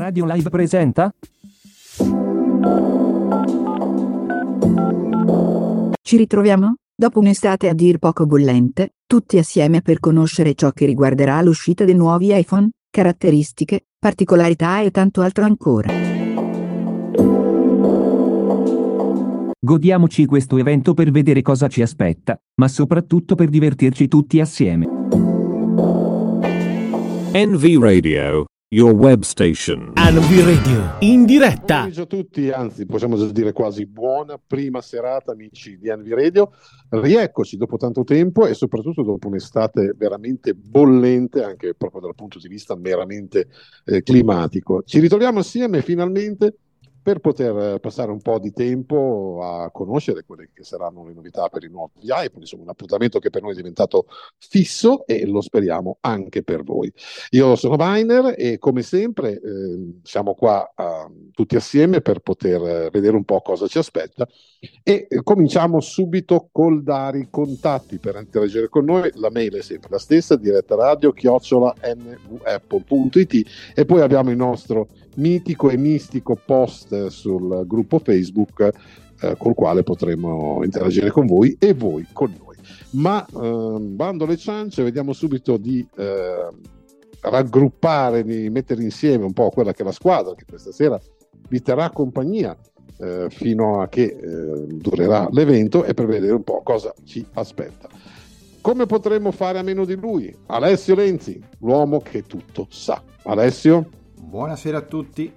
Radio 0.00 0.24
Live 0.24 0.48
presenta 0.48 1.12
Ci 6.00 6.16
ritroviamo, 6.16 6.76
dopo 6.96 7.18
un'estate 7.18 7.68
a 7.68 7.74
dir 7.74 7.98
poco 7.98 8.24
bollente, 8.24 8.94
tutti 9.06 9.36
assieme 9.36 9.82
per 9.82 10.00
conoscere 10.00 10.54
ciò 10.54 10.70
che 10.70 10.86
riguarderà 10.86 11.42
l'uscita 11.42 11.84
dei 11.84 11.94
nuovi 11.94 12.34
iPhone, 12.34 12.70
caratteristiche, 12.88 13.88
particolarità 13.98 14.80
e 14.80 14.90
tanto 14.90 15.20
altro 15.20 15.44
ancora. 15.44 15.92
Godiamoci 19.60 20.24
questo 20.24 20.56
evento 20.56 20.94
per 20.94 21.10
vedere 21.10 21.42
cosa 21.42 21.68
ci 21.68 21.82
aspetta, 21.82 22.40
ma 22.54 22.68
soprattutto 22.68 23.34
per 23.34 23.50
divertirci 23.50 24.08
tutti 24.08 24.40
assieme. 24.40 24.86
NV 27.34 27.82
Radio, 27.82 28.46
your 28.72 28.92
web 28.92 29.22
station. 29.22 29.92
NV 29.96 30.44
Radio 30.44 30.94
in 31.00 31.24
diretta. 31.24 31.58
Buon 31.58 31.66
pomeriggio 31.66 32.02
a 32.02 32.06
tutti, 32.06 32.50
anzi 32.50 32.86
possiamo 32.86 33.16
già 33.16 33.26
dire 33.32 33.52
quasi 33.52 33.84
buona 33.84 34.38
prima 34.38 34.80
serata 34.80 35.32
amici 35.32 35.76
di 35.76 35.90
NV 35.90 36.12
Radio. 36.12 36.52
Rieccoci 36.88 37.56
dopo 37.56 37.76
tanto 37.78 38.04
tempo 38.04 38.46
e 38.46 38.54
soprattutto 38.54 39.02
dopo 39.02 39.26
un'estate 39.26 39.94
veramente 39.96 40.54
bollente, 40.54 41.42
anche 41.42 41.74
proprio 41.74 42.00
dal 42.00 42.14
punto 42.14 42.38
di 42.38 42.46
vista 42.46 42.76
meramente 42.76 43.48
eh, 43.86 44.04
climatico. 44.04 44.84
Ci 44.84 45.00
ritroviamo 45.00 45.40
assieme 45.40 45.82
finalmente 45.82 46.54
per 47.02 47.18
poter 47.20 47.78
passare 47.80 48.10
un 48.10 48.20
po' 48.20 48.38
di 48.38 48.52
tempo 48.52 49.40
a 49.42 49.70
conoscere 49.70 50.24
quelle 50.24 50.50
che 50.52 50.64
saranno 50.64 51.06
le 51.06 51.14
novità 51.14 51.48
per 51.48 51.64
i 51.64 51.68
nuovi 51.68 51.92
iPhone, 52.02 52.40
insomma 52.40 52.64
un 52.64 52.68
appuntamento 52.68 53.18
che 53.18 53.30
per 53.30 53.42
noi 53.42 53.52
è 53.52 53.56
diventato 53.56 54.06
fisso 54.38 55.06
e 55.06 55.26
lo 55.26 55.40
speriamo 55.40 55.98
anche 56.00 56.42
per 56.42 56.62
voi. 56.62 56.92
Io 57.30 57.56
sono 57.56 57.76
Weiner 57.76 58.34
e 58.36 58.58
come 58.58 58.82
sempre 58.82 59.32
eh, 59.32 59.98
siamo 60.02 60.34
qua 60.34 60.72
uh, 60.76 61.30
tutti 61.32 61.56
assieme 61.56 62.00
per 62.00 62.20
poter 62.20 62.90
vedere 62.90 63.16
un 63.16 63.24
po' 63.24 63.40
cosa 63.40 63.66
ci 63.66 63.78
aspetta. 63.78 64.28
E 64.82 65.06
eh, 65.08 65.22
cominciamo 65.22 65.80
subito 65.80 66.48
col 66.52 66.82
dare 66.82 67.18
i 67.18 67.28
contatti. 67.30 67.98
Per 67.98 68.16
interagire 68.16 68.68
con 68.68 68.84
noi, 68.84 69.10
la 69.14 69.30
mail 69.30 69.54
è 69.54 69.62
sempre 69.62 69.88
la 69.90 69.98
stessa, 69.98 70.36
diretta 70.36 70.74
radio 70.74 71.12
chiocciola 71.12 71.74
nvapple.it 71.94 73.48
e 73.74 73.84
poi 73.84 74.00
abbiamo 74.00 74.30
il 74.30 74.36
nostro 74.36 74.88
mitico 75.16 75.70
e 75.70 75.76
mistico 75.76 76.36
post 76.36 76.89
sul 77.08 77.64
gruppo 77.66 77.98
Facebook 77.98 78.70
eh, 79.20 79.34
col 79.36 79.54
quale 79.54 79.82
potremo 79.82 80.60
interagire 80.64 81.10
con 81.10 81.26
voi 81.26 81.56
e 81.58 81.74
voi 81.74 82.06
con 82.12 82.34
noi. 82.38 82.56
Ma 82.90 83.24
eh, 83.24 83.78
bando 83.80 84.26
le 84.26 84.36
ciance, 84.36 84.82
vediamo 84.82 85.12
subito 85.12 85.56
di 85.56 85.86
eh, 85.96 86.48
raggruppare, 87.20 88.24
di 88.24 88.48
mettere 88.50 88.82
insieme 88.82 89.24
un 89.24 89.32
po' 89.32 89.50
quella 89.50 89.72
che 89.72 89.82
è 89.82 89.84
la 89.84 89.92
squadra 89.92 90.34
che 90.34 90.44
questa 90.48 90.72
sera 90.72 91.00
vi 91.48 91.60
terrà 91.60 91.90
compagnia 91.90 92.56
eh, 92.98 93.26
fino 93.28 93.80
a 93.80 93.88
che 93.88 94.04
eh, 94.04 94.66
durerà 94.66 95.28
l'evento 95.30 95.84
e 95.84 95.94
per 95.94 96.06
vedere 96.06 96.32
un 96.32 96.44
po' 96.44 96.62
cosa 96.62 96.94
ci 97.04 97.24
aspetta. 97.34 97.88
Come 98.60 98.86
potremmo 98.86 99.30
fare 99.30 99.58
a 99.58 99.62
meno 99.62 99.84
di 99.84 99.96
lui? 99.96 100.34
Alessio 100.46 100.94
Lenzi, 100.94 101.42
l'uomo 101.60 102.00
che 102.00 102.22
tutto 102.22 102.66
sa. 102.68 103.02
Alessio? 103.22 103.88
Buonasera 104.20 104.78
a 104.78 104.82
tutti. 104.82 105.32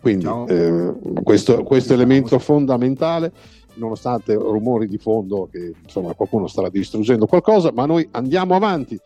Quindi 0.00 0.26
eh, 0.48 0.94
questo, 1.22 1.62
questo 1.62 1.92
elemento 1.92 2.38
fondamentale, 2.38 3.32
nonostante 3.74 4.34
rumori 4.34 4.86
di 4.86 4.98
fondo 4.98 5.48
che 5.50 5.72
insomma 5.82 6.14
qualcuno 6.14 6.46
starà 6.46 6.68
distruggendo 6.68 7.26
qualcosa, 7.26 7.72
ma 7.72 7.86
noi 7.86 8.06
andiamo 8.12 8.54
avanti. 8.54 8.98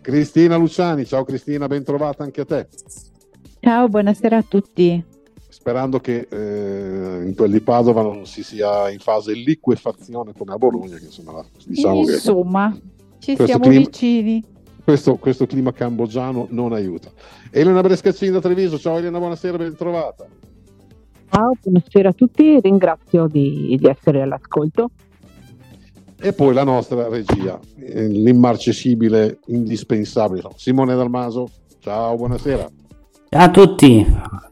Cristina 0.00 0.56
Luciani, 0.56 1.04
ciao 1.04 1.24
Cristina, 1.24 1.66
ben 1.66 1.82
trovata 1.84 2.22
anche 2.22 2.40
a 2.40 2.44
te. 2.44 2.68
Ciao, 3.60 3.88
buonasera 3.88 4.36
a 4.36 4.44
tutti. 4.46 5.04
Sperando 5.48 5.98
che 5.98 6.28
eh, 6.30 7.26
in 7.26 7.34
quel 7.34 7.50
di 7.50 7.60
Padova 7.60 8.02
non 8.02 8.24
si 8.26 8.42
sia 8.44 8.90
in 8.90 9.00
fase 9.00 9.32
liquefazione 9.32 10.32
come 10.36 10.52
a 10.52 10.56
Bologna, 10.56 10.96
che 10.96 11.06
insomma, 11.06 11.44
diciamo 11.66 12.00
insomma 12.00 12.78
che 13.18 13.36
ci 13.36 13.44
siamo 13.44 13.64
clima, 13.64 13.80
vicini. 13.80 14.44
Questo, 14.88 15.16
questo, 15.16 15.44
clima 15.44 15.70
cambogiano 15.70 16.46
non 16.48 16.72
aiuta. 16.72 17.10
Elena 17.50 17.82
Brescaccini 17.82 18.30
da 18.30 18.40
Treviso, 18.40 18.78
ciao 18.78 18.96
Elena, 18.96 19.18
buonasera, 19.18 19.58
ben 19.58 19.76
trovata. 19.76 20.24
Ciao, 21.28 21.52
buonasera 21.62 22.08
a 22.08 22.12
tutti, 22.14 22.58
ringrazio 22.58 23.26
di, 23.26 23.76
di 23.78 23.86
essere 23.86 24.22
all'ascolto. 24.22 24.88
E 26.18 26.32
poi 26.32 26.54
la 26.54 26.64
nostra 26.64 27.06
regia, 27.06 27.60
l'immarcescibile, 27.76 29.40
indispensabile, 29.48 30.48
Simone 30.56 30.94
Dalmaso, 30.94 31.50
ciao, 31.80 32.16
buonasera. 32.16 32.70
Ciao 33.28 33.42
a 33.42 33.50
tutti, 33.50 34.06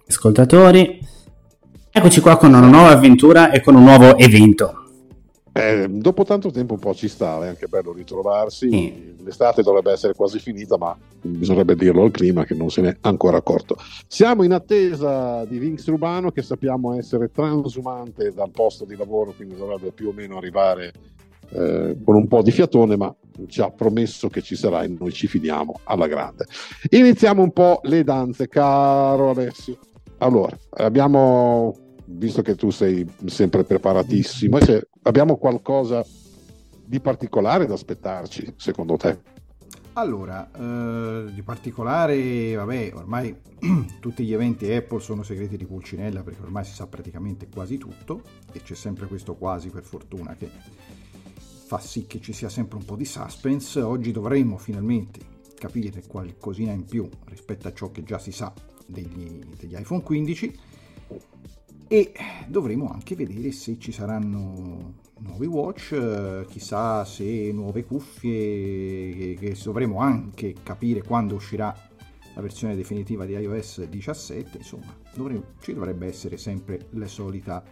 ascoltatori. 0.07 1.01
Eccoci 1.91 2.21
qua 2.21 2.37
con 2.37 2.51
una 2.51 2.61
nuova 2.61 2.91
avventura 2.91 3.51
e 3.53 3.63
con 3.63 3.75
un 3.75 3.85
nuovo 3.85 4.19
evento. 4.19 4.86
Eh, 5.57 5.89
dopo 5.89 6.25
tanto 6.25 6.51
tempo 6.51 6.75
un 6.75 6.81
po' 6.81 6.95
ci 6.95 7.09
sta, 7.09 7.43
è 7.45 7.49
anche 7.49 7.67
bello 7.67 7.93
ritrovarsi. 7.93 8.69
Sì. 8.71 9.15
L'estate 9.25 9.63
dovrebbe 9.63 9.93
essere 9.93 10.15
quasi 10.15 10.39
finita, 10.39 10.77
ma 10.77 10.97
bisognerebbe 11.23 11.75
dirlo 11.75 12.05
al 12.05 12.11
clima 12.11 12.45
che 12.45 12.55
non 12.55 12.71
se 12.71 12.83
n'è 12.83 12.97
ancora 13.01 13.39
accorto. 13.39 13.77
Siamo 14.07 14.43
in 14.43 14.53
attesa 14.53 15.45
di 15.47 15.59
Vinx 15.59 15.87
Rubano, 15.89 16.31
che 16.31 16.43
sappiamo 16.43 16.95
essere 16.95 17.31
transumante 17.31 18.33
dal 18.33 18.51
posto 18.51 18.85
di 18.85 18.97
lavoro, 18.97 19.33
quindi 19.33 19.57
dovrebbe 19.57 19.93
più 19.93 20.09
o 20.09 20.13
meno 20.13 20.37
arrivare 20.37 20.93
eh, 21.51 21.97
con 22.05 22.15
un 22.15 22.29
po' 22.29 22.43
di 22.43 22.51
fiatone, 22.51 22.97
ma 22.97 23.15
ci 23.49 23.61
ha 23.61 23.71
promesso 23.71 24.29
che 24.29 24.43
ci 24.43 24.57
sarà 24.57 24.83
e 24.83 24.89
noi 24.89 25.13
ci 25.13 25.27
fidiamo 25.27 25.81
alla 25.85 26.07
grande. 26.07 26.47
Iniziamo 26.91 27.43
un 27.43 27.53
po' 27.53 27.81
le 27.85 28.05
danze, 28.05 28.49
caro 28.49 29.31
Alessio. 29.31 29.79
Allora, 30.19 30.57
abbiamo 30.71 31.75
visto 32.07 32.43
che 32.43 32.55
tu 32.55 32.71
sei 32.71 33.07
sempre 33.27 33.65
preparatissimo, 33.65 34.61
se 34.61 34.89
abbiamo 35.07 35.37
qualcosa 35.37 36.05
di 36.85 37.01
particolare 37.01 37.67
da 37.67 37.75
aspettarci, 37.75 38.55
secondo 38.57 38.97
te? 38.97 39.35
Allora, 39.95 40.51
eh, 40.53 41.33
di 41.33 41.43
particolare, 41.43 42.55
vabbè, 42.55 42.93
ormai 42.95 43.35
tutti 43.99 44.25
gli 44.25 44.35
eventi 44.35 44.71
Apple 44.71 45.01
sono 45.01 45.23
segreti 45.23 45.57
di 45.57 45.65
Pulcinella 45.65 46.23
perché 46.23 46.43
ormai 46.43 46.65
si 46.65 46.75
sa 46.75 46.87
praticamente 46.87 47.49
quasi 47.49 47.79
tutto 47.79 48.23
e 48.53 48.63
c'è 48.63 48.75
sempre 48.75 49.07
questo 49.07 49.37
quasi 49.37 49.71
per 49.71 49.85
fortuna 49.85 50.35
che 50.37 50.51
fa 51.67 51.79
sì 51.79 52.07
che 52.07 52.21
ci 52.21 52.35
sia 52.35 52.51
sempre 52.51 52.77
un 52.77 52.85
po' 52.85 52.97
di 52.97 53.07
suspense. 53.07 53.81
Oggi 53.81 54.13
dovremmo 54.13 54.59
finalmente 54.59 55.21
capire 55.55 56.03
qualcosina 56.07 56.73
in 56.73 56.85
più 56.85 57.09
rispetto 57.25 57.67
a 57.67 57.73
ciò 57.73 57.91
che 57.91 58.03
già 58.03 58.19
si 58.19 58.33
sa 58.33 58.53
degli, 58.85 59.39
degli 59.59 59.75
iPhone 59.79 60.03
15 60.03 60.59
e 61.89 62.13
dovremo 62.47 62.91
anche 62.91 63.15
vedere 63.15 63.53
se 63.53 63.79
ci 63.79 63.93
saranno 63.93 64.95
nuovi 65.19 65.47
watch, 65.47 66.47
chissà 66.49 67.05
se 67.05 67.51
nuove 67.53 67.85
cuffie, 67.85 69.35
che 69.35 69.57
dovremo 69.63 70.01
anche 70.01 70.55
capire 70.63 71.03
quando 71.03 71.37
uscirà 71.37 71.75
la 72.35 72.43
versione 72.43 72.77
definitiva 72.77 73.25
di 73.25 73.33
iOS 73.33 73.85
17, 73.85 74.59
insomma, 74.59 74.95
dovremo, 75.15 75.43
ci 75.61 75.73
dovrebbe 75.73 76.07
essere 76.07 76.37
sempre 76.37 76.89
la 76.91 77.07
solita, 77.07 77.65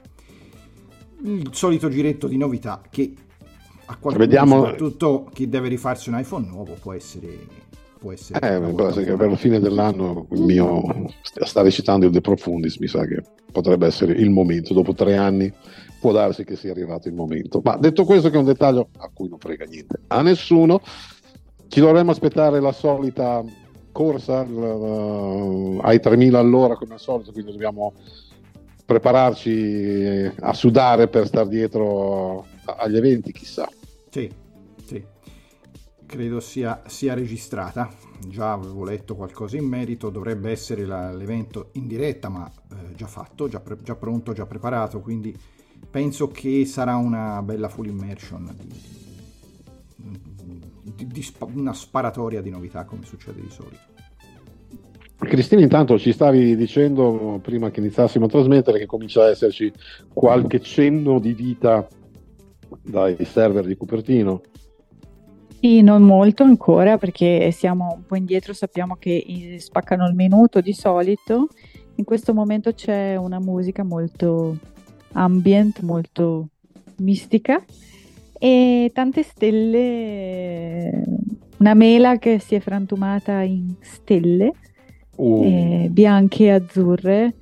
il 1.23 1.51
solito 1.53 1.89
giretto 1.89 2.27
di 2.29 2.39
novità 2.39 2.81
che 2.89 3.15
a 3.87 3.97
qualcuno, 3.97 4.25
Vediamo... 4.25 4.57
soprattutto 4.57 5.29
chi 5.33 5.49
deve 5.49 5.69
rifarsi 5.69 6.09
un 6.09 6.19
iPhone 6.19 6.47
nuovo, 6.47 6.75
può 6.81 6.93
essere 6.93 7.47
può 8.05 8.13
essere. 8.13 8.39
Eh, 8.39 9.05
che 9.05 9.17
per 9.17 9.31
la 9.31 9.37
fine 9.37 9.59
dell'anno 9.59 10.27
il 10.33 10.43
mio 10.43 10.83
sta 11.23 11.63
recitando 11.63 12.05
il 12.05 12.13
De 12.13 12.21
Profundis, 12.21 12.77
mi 12.77 12.87
sa 12.87 13.07
che 13.07 13.23
potrebbe 13.51 13.87
essere 13.87 14.13
il 14.13 14.29
momento. 14.29 14.75
Dopo 14.75 14.93
tre 14.93 15.17
anni 15.17 15.51
può 15.99 16.13
darsi 16.13 16.45
che 16.45 16.55
sia 16.55 16.73
arrivato 16.73 17.09
il 17.09 17.15
momento. 17.15 17.63
Ma 17.65 17.77
detto 17.79 18.05
questo, 18.05 18.29
che 18.29 18.37
è 18.37 18.39
un 18.39 18.45
dettaglio 18.45 18.89
a 18.99 19.11
cui 19.13 19.29
non 19.29 19.39
frega 19.39 19.65
niente 19.65 20.01
a 20.09 20.21
nessuno, 20.21 20.83
ci 21.69 21.81
dovremmo 21.81 22.11
aspettare 22.11 22.61
la 22.61 22.73
solita 22.73 23.43
corsa 23.91 24.43
uh, 24.43 25.79
ai 25.83 25.99
3000 25.99 26.39
all'ora 26.39 26.75
come 26.75 26.95
al 26.95 27.01
solito, 27.01 27.33
quindi 27.33 27.53
dobbiamo 27.53 27.95
prepararci 28.85 30.31
a 30.41 30.53
sudare 30.53 31.09
per 31.09 31.27
star 31.27 31.49
dietro 31.49 32.45
agli 32.65 32.97
eventi, 32.97 33.33
chissà. 33.33 33.67
Sì, 34.11 34.29
sì 34.29 34.44
credo 36.15 36.39
sia, 36.39 36.83
sia, 36.87 37.13
registrata. 37.13 37.91
Già 38.29 38.53
avevo 38.53 38.85
letto 38.85 39.17
qualcosa 39.17 39.57
in 39.57 39.67
merito, 39.67 40.11
dovrebbe 40.11 40.49
essere 40.53 40.87
la, 40.87 41.13
l'evento 41.13 41.71
in 41.73 41.89
diretta, 41.89 42.29
ma 42.29 42.49
eh, 42.49 42.95
già 42.95 43.09
fatto, 43.09 43.49
già, 43.49 43.59
pre- 43.59 43.83
già, 43.83 43.97
pronto, 43.97 44.33
già 44.33 44.47
preparato, 44.47 45.01
quindi 45.01 45.37
penso 45.91 46.29
che 46.29 46.65
sarà 46.67 46.95
una 46.95 47.43
bella 47.43 47.69
full 47.69 47.87
immersion, 47.87 48.55
di, 49.97 50.95
di, 50.95 51.07
di 51.09 51.23
sp- 51.23 51.51
una 51.53 51.73
sparatoria 51.73 52.41
di 52.41 52.51
novità 52.51 52.85
come 52.85 53.05
succede 53.05 53.41
di 53.41 53.51
solito. 53.51 53.93
Cristina, 55.17 55.63
intanto 55.63 55.99
ci 55.99 56.13
stavi 56.13 56.55
dicendo 56.55 57.41
prima 57.43 57.71
che 57.71 57.81
iniziassimo 57.81 58.27
a 58.27 58.29
trasmettere 58.29 58.79
che 58.79 58.87
comincia 58.87 59.25
ad 59.25 59.31
esserci 59.31 59.73
qualche 60.13 60.61
cenno 60.61 61.19
di 61.19 61.33
vita 61.33 61.89
dai 62.83 63.17
server 63.25 63.65
di 63.65 63.77
Cupertino 63.77 64.43
Sì, 65.65 65.81
non 65.81 66.03
molto 66.03 66.43
ancora 66.43 66.99
perché 66.99 67.51
siamo 67.51 67.95
un 67.97 68.05
po' 68.05 68.17
indietro, 68.17 68.53
sappiamo 68.53 68.97
che 68.97 69.57
spaccano 69.61 70.07
il 70.07 70.15
minuto 70.15 70.61
di 70.61 70.75
solito. 70.75 71.49
In 71.95 72.05
questo 72.05 72.35
momento 72.35 72.75
c'è 72.75 73.17
una 73.17 73.41
musica 73.41 73.83
molto 73.83 74.59
ambient, 75.13 75.81
molto 75.81 76.49
mistica 76.97 77.65
e 78.39 78.91
tante 78.93 79.23
stelle, 79.23 81.03
una 81.57 81.73
mela 81.73 82.19
che 82.19 82.41
si 82.41 82.57
è 82.57 82.61
frantumata 82.61 83.41
in 83.41 83.75
stelle 83.81 84.53
Uh, 85.17 85.45
eh, 85.45 85.89
bianche 85.93 86.47
e 86.47 86.51
azzurre. 86.51 87.35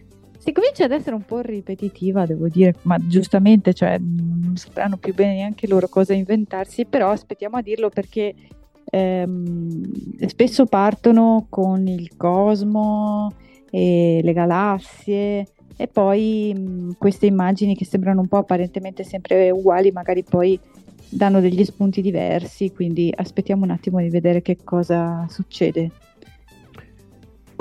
Si 0.45 0.51
comincia 0.51 0.87
ad 0.87 0.91
essere 0.91 1.15
un 1.15 1.23
po' 1.23 1.39
ripetitiva, 1.39 2.27
devo 2.27 2.49
dire, 2.49 2.75
ma 2.83 2.99
giustamente, 2.99 3.73
cioè, 3.73 3.97
non 3.99 4.57
sapranno 4.57 4.97
più 4.97 5.15
bene 5.15 5.35
neanche 5.35 5.69
loro 5.69 5.87
cosa 5.87 6.15
inventarsi, 6.15 6.85
però 6.85 7.11
aspettiamo 7.11 7.59
a 7.59 7.63
dirlo 7.63 7.91
perché 7.91 8.35
ehm, 8.85 10.27
spesso 10.27 10.67
partono 10.67 11.47
con 11.49 11.87
il 11.87 12.17
cosmo 12.17 13.33
e 13.71 14.19
le 14.21 14.33
galassie 14.33 15.47
e 15.77 15.87
poi 15.87 16.53
mh, 16.53 16.97
queste 16.99 17.27
immagini 17.27 17.77
che 17.77 17.85
sembrano 17.85 18.23
un 18.23 18.27
po' 18.27 18.39
apparentemente 18.39 19.05
sempre 19.05 19.49
uguali, 19.53 19.93
magari 19.93 20.25
poi 20.25 20.59
danno 21.09 21.39
degli 21.39 21.65
spunti 21.65 22.03
diversi, 22.03 22.73
quindi 22.73 23.15
aspettiamo 23.15 23.63
un 23.63 23.71
attimo 23.71 24.01
di 24.01 24.09
vedere 24.09 24.43
che 24.43 24.59
cosa 24.65 25.25
succede. 25.29 25.93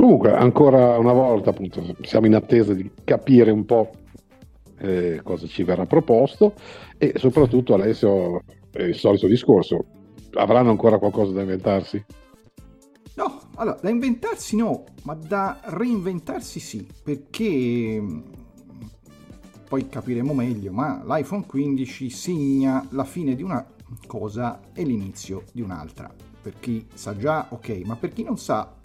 Comunque, 0.02 0.34
ancora 0.34 0.98
una 0.98 1.14
volta, 1.14 1.52
appunto, 1.52 1.96
siamo 2.02 2.26
in 2.26 2.34
attesa 2.34 2.74
di 2.74 2.90
capire 3.04 3.52
un 3.52 3.66
po' 3.66 3.92
eh, 4.80 5.22
cosa 5.24 5.46
ci 5.46 5.62
verrà 5.62 5.86
proposto 5.86 6.56
e 6.98 7.14
soprattutto 7.18 7.76
Alessio, 7.76 8.42
è 8.72 8.82
il 8.82 8.96
solito 8.96 9.28
discorso, 9.28 9.86
avranno 10.34 10.72
ancora 10.72 10.98
qualcosa 10.98 11.34
da 11.34 11.42
inventarsi? 11.42 12.04
No, 13.14 13.42
allora, 13.58 13.78
da 13.80 13.90
inventarsi 13.92 14.56
no, 14.56 14.86
ma 15.04 15.14
da 15.14 15.60
reinventarsi 15.66 16.60
sì, 16.60 16.88
perché 17.04 18.02
mh, 18.02 18.24
poi 19.70 19.88
capiremo 19.88 20.34
meglio, 20.34 20.72
ma 20.72 21.04
l'iPhone 21.06 21.46
15 21.46 22.10
segna 22.10 22.88
la 22.90 23.04
fine 23.04 23.36
di 23.36 23.44
una 23.44 23.64
cosa 24.08 24.62
e 24.74 24.82
l'inizio 24.82 25.44
di 25.54 25.62
un'altra. 25.62 26.12
Per 26.42 26.56
chi 26.60 26.88
sa 26.92 27.16
già, 27.16 27.50
ok, 27.52 27.82
ma 27.86 27.96
per 27.96 28.14
chi 28.14 28.24
non 28.24 28.40
sa, 28.40 28.80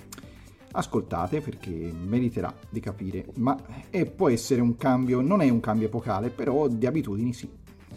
ascoltate 0.72 1.40
perché 1.40 1.70
meriterà 1.70 2.52
di 2.68 2.80
capire, 2.80 3.26
ma 3.36 3.56
è- 3.90 4.04
può 4.06 4.28
essere 4.28 4.60
un 4.60 4.76
cambio, 4.76 5.20
non 5.20 5.40
è 5.40 5.48
un 5.48 5.60
cambio 5.60 5.86
epocale, 5.86 6.30
però 6.30 6.68
di 6.68 6.86
abitudini 6.86 7.32
sì. 7.32 7.48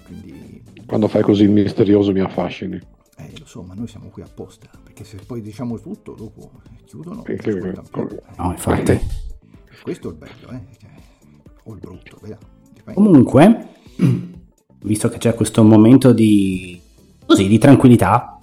Quindi 0.06 0.63
Quando 0.86 1.07
fai 1.07 1.21
così 1.21 1.44
il 1.44 1.51
misterioso 1.51 2.12
mi 2.12 2.19
affascini. 2.21 2.80
eh, 3.18 3.31
lo 3.38 3.45
so, 3.45 3.62
ma 3.63 3.74
noi 3.74 3.88
siamo 3.88 4.07
qui 4.10 4.21
apposta, 4.21 4.69
perché 4.83 5.04
se 5.04 5.18
poi 5.25 5.42
diciamo 5.42 5.80
tutto, 5.80 6.13
dopo 6.13 6.51
chiudono. 6.86 7.21
Più. 7.24 7.38
No, 8.38 8.51
infatti. 8.51 9.00
Questo 9.83 10.07
è 10.10 10.12
il 10.12 10.18
bello, 10.18 10.50
eh? 10.51 10.62
Cioè, 10.80 10.89
o 11.63 11.74
il 11.74 11.80
brutto, 11.80 12.18
vedi? 12.21 12.36
Dipende. 12.74 12.94
Comunque, 12.94 13.68
visto 14.83 15.10
che 15.10 15.18
c'è 15.18 15.33
questo 15.36 15.63
momento 15.63 16.12
di, 16.13 16.80
così, 17.25 17.48
di 17.48 17.57
tranquillità, 17.57 18.39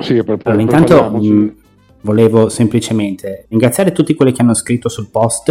Sì, 0.00 0.14
per, 0.22 0.36
per, 0.36 0.40
allora, 0.46 0.62
intanto 0.62 0.94
prepariamoci. 0.94 1.60
Volevo 2.02 2.48
semplicemente 2.48 3.46
ringraziare 3.48 3.92
tutti 3.92 4.14
quelli 4.14 4.32
che 4.32 4.42
hanno 4.42 4.54
scritto 4.54 4.88
sul 4.88 5.08
post 5.10 5.48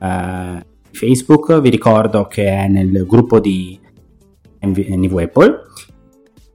eh, 0.00 0.66
Facebook. 0.90 1.60
Vi 1.60 1.70
ricordo 1.70 2.26
che 2.26 2.46
è 2.46 2.68
nel 2.68 3.04
gruppo 3.06 3.40
di 3.40 3.78
NV 4.60 5.16
Apple. 5.16 5.60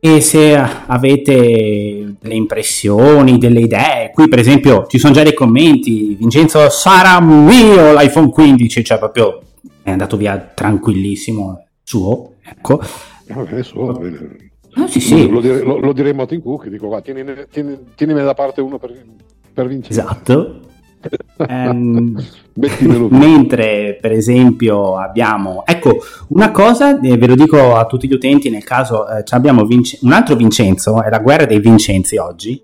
E 0.03 0.19
se 0.19 0.55
avete 0.57 2.15
delle 2.19 2.33
impressioni, 2.33 3.37
delle 3.37 3.59
idee, 3.59 4.09
qui 4.11 4.27
per 4.27 4.39
esempio 4.39 4.87
ci 4.87 4.97
sono 4.97 5.13
già 5.13 5.21
dei 5.21 5.35
commenti. 5.35 6.15
Vincenzo 6.15 6.67
sarà 6.69 7.21
mio 7.21 7.93
l'iPhone 7.93 8.31
15, 8.31 8.83
cioè 8.83 8.97
proprio 8.97 9.41
è 9.83 9.91
andato 9.91 10.17
via 10.17 10.39
tranquillissimo, 10.39 11.65
suo, 11.83 12.33
ecco. 12.43 12.81
Va 13.27 13.43
bene, 13.43 13.61
su, 13.61 13.77
va 13.77 13.93
bene. 13.93 14.50
Ah, 14.73 14.87
sì, 14.87 14.99
sì. 14.99 15.29
Lo, 15.29 15.41
dire- 15.41 15.61
lo- 15.63 15.79
lo 15.79 15.91
diremo 15.93 16.21
a 16.23 16.25
Tim 16.25 16.41
Cook, 16.41 16.67
dico 16.69 16.87
qua, 16.87 17.01
tienine, 17.01 17.47
tieni- 17.51 17.77
tienimi 17.95 18.21
da 18.23 18.33
parte 18.33 18.61
uno 18.61 18.77
per, 18.77 18.93
per 19.53 19.67
vincere. 19.67 19.93
Esatto. 19.93 20.59
Qui. 21.41 22.27
mentre 23.09 23.97
per 23.99 24.11
esempio 24.11 24.97
abbiamo 24.97 25.63
ecco 25.65 25.97
una 26.27 26.51
cosa 26.51 26.99
eh, 26.99 27.17
ve 27.17 27.25
lo 27.27 27.33
dico 27.35 27.75
a 27.75 27.85
tutti 27.87 28.07
gli 28.07 28.13
utenti 28.13 28.49
nel 28.51 28.63
caso 28.63 29.07
eh, 29.09 29.23
abbiamo 29.29 29.65
Vince- 29.65 29.97
un 30.03 30.11
altro 30.11 30.35
Vincenzo 30.35 31.01
è 31.01 31.09
la 31.09 31.17
guerra 31.19 31.45
dei 31.45 31.59
Vincenzi 31.59 32.17
oggi 32.17 32.61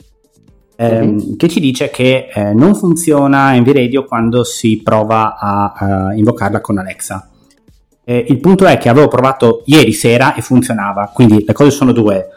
ehm, 0.75 1.09
Mhm. 1.09 1.35
che 1.37 1.47
ci 1.49 1.59
dice 1.59 1.89
che 1.89 2.27
eh, 2.31 2.53
non 2.53 2.75
funziona 2.75 3.57
NV 3.57 3.71
Radio 3.71 4.03
quando 4.03 4.43
si 4.43 4.81
prova 4.83 5.35
a 5.39 6.11
eh, 6.11 6.17
invocarla 6.17 6.61
con 6.61 6.77
Alexa 6.77 7.29
Eh, 8.09 8.25
il 8.29 8.39
punto 8.39 8.65
è 8.65 8.77
che 8.77 8.87
avevo 8.87 9.09
provato 9.09 9.63
ieri 9.65 9.91
sera 9.91 10.33
e 10.33 10.41
funzionava 10.41 11.11
quindi 11.13 11.43
le 11.45 11.51
cose 11.51 11.71
sono 11.71 11.91
due 11.91 12.27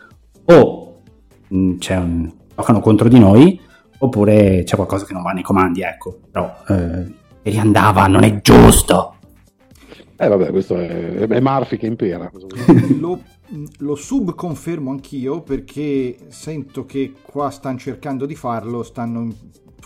o 0.46 1.02
mh, 1.46 1.76
c'è 1.76 1.96
un, 1.96 2.32
giocano 2.60 2.80
contro 2.80 3.08
di 3.08 3.18
noi 3.18 3.60
oppure 3.98 4.62
c'è 4.64 4.76
qualcosa 4.76 5.04
che 5.04 5.12
non 5.12 5.22
va 5.22 5.32
nei 5.32 5.42
comandi, 5.42 5.82
ecco. 5.82 6.18
Però 6.30 6.54
eh, 6.68 7.12
ieri 7.42 7.58
andava, 7.58 8.06
non 8.06 8.22
è 8.22 8.40
giusto. 8.40 9.16
Eh 10.16 10.28
vabbè, 10.28 10.50
questo 10.50 10.76
è, 10.76 11.14
è 11.14 11.40
Murphy 11.40 11.76
che 11.76 11.86
impera. 11.86 12.30
lo, 12.98 13.20
lo 13.78 13.94
subconfermo 13.94 14.90
anch'io 14.90 15.42
perché 15.42 16.16
sento 16.28 16.84
che 16.84 17.14
qua 17.22 17.50
stanno 17.50 17.78
cercando 17.78 18.26
di 18.26 18.34
farlo, 18.34 18.82
stanno, 18.82 19.28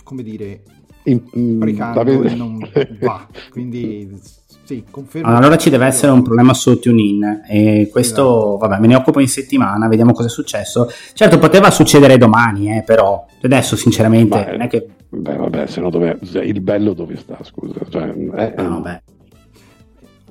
come 0.03 0.23
dire, 0.23 0.63
In, 1.05 1.21
in- 1.33 1.55
sprecando 1.57 2.03
da 2.21 2.35
non 2.35 2.57
va. 2.99 3.27
Quindi 3.51 4.19
sì, 4.63 4.83
confermo. 4.89 5.27
Allora 5.35 5.57
ci 5.57 5.69
deve 5.69 5.85
essere 5.85 6.11
un 6.11 6.23
problema 6.23 6.53
sul 6.55 6.79
tune-in 6.79 7.43
e 7.47 7.87
questo, 7.91 8.57
vabbè, 8.57 8.79
me 8.79 8.87
ne 8.87 8.95
occupo 8.95 9.19
in 9.19 9.27
settimana, 9.27 9.87
vediamo 9.87 10.11
cosa 10.13 10.27
è 10.27 10.31
successo. 10.31 10.89
Certo, 11.13 11.37
poteva 11.37 11.69
succedere 11.69 12.17
domani, 12.17 12.75
eh, 12.77 12.81
però 12.83 13.25
adesso 13.43 13.75
sinceramente 13.75 14.37
Ma, 14.43 14.51
non 14.51 14.61
è 14.61 14.67
che... 14.67 14.87
Beh, 15.07 15.35
vabbè, 15.35 15.67
se 15.67 15.79
no 15.81 15.89
dove, 15.91 16.17
il 16.43 16.61
bello 16.61 16.93
dove 16.93 17.15
sta, 17.17 17.37
scusa. 17.43 17.79
Cioè, 17.87 18.07
eh, 18.35 18.53
Ah, 18.57 18.63
vabbè. 18.63 19.01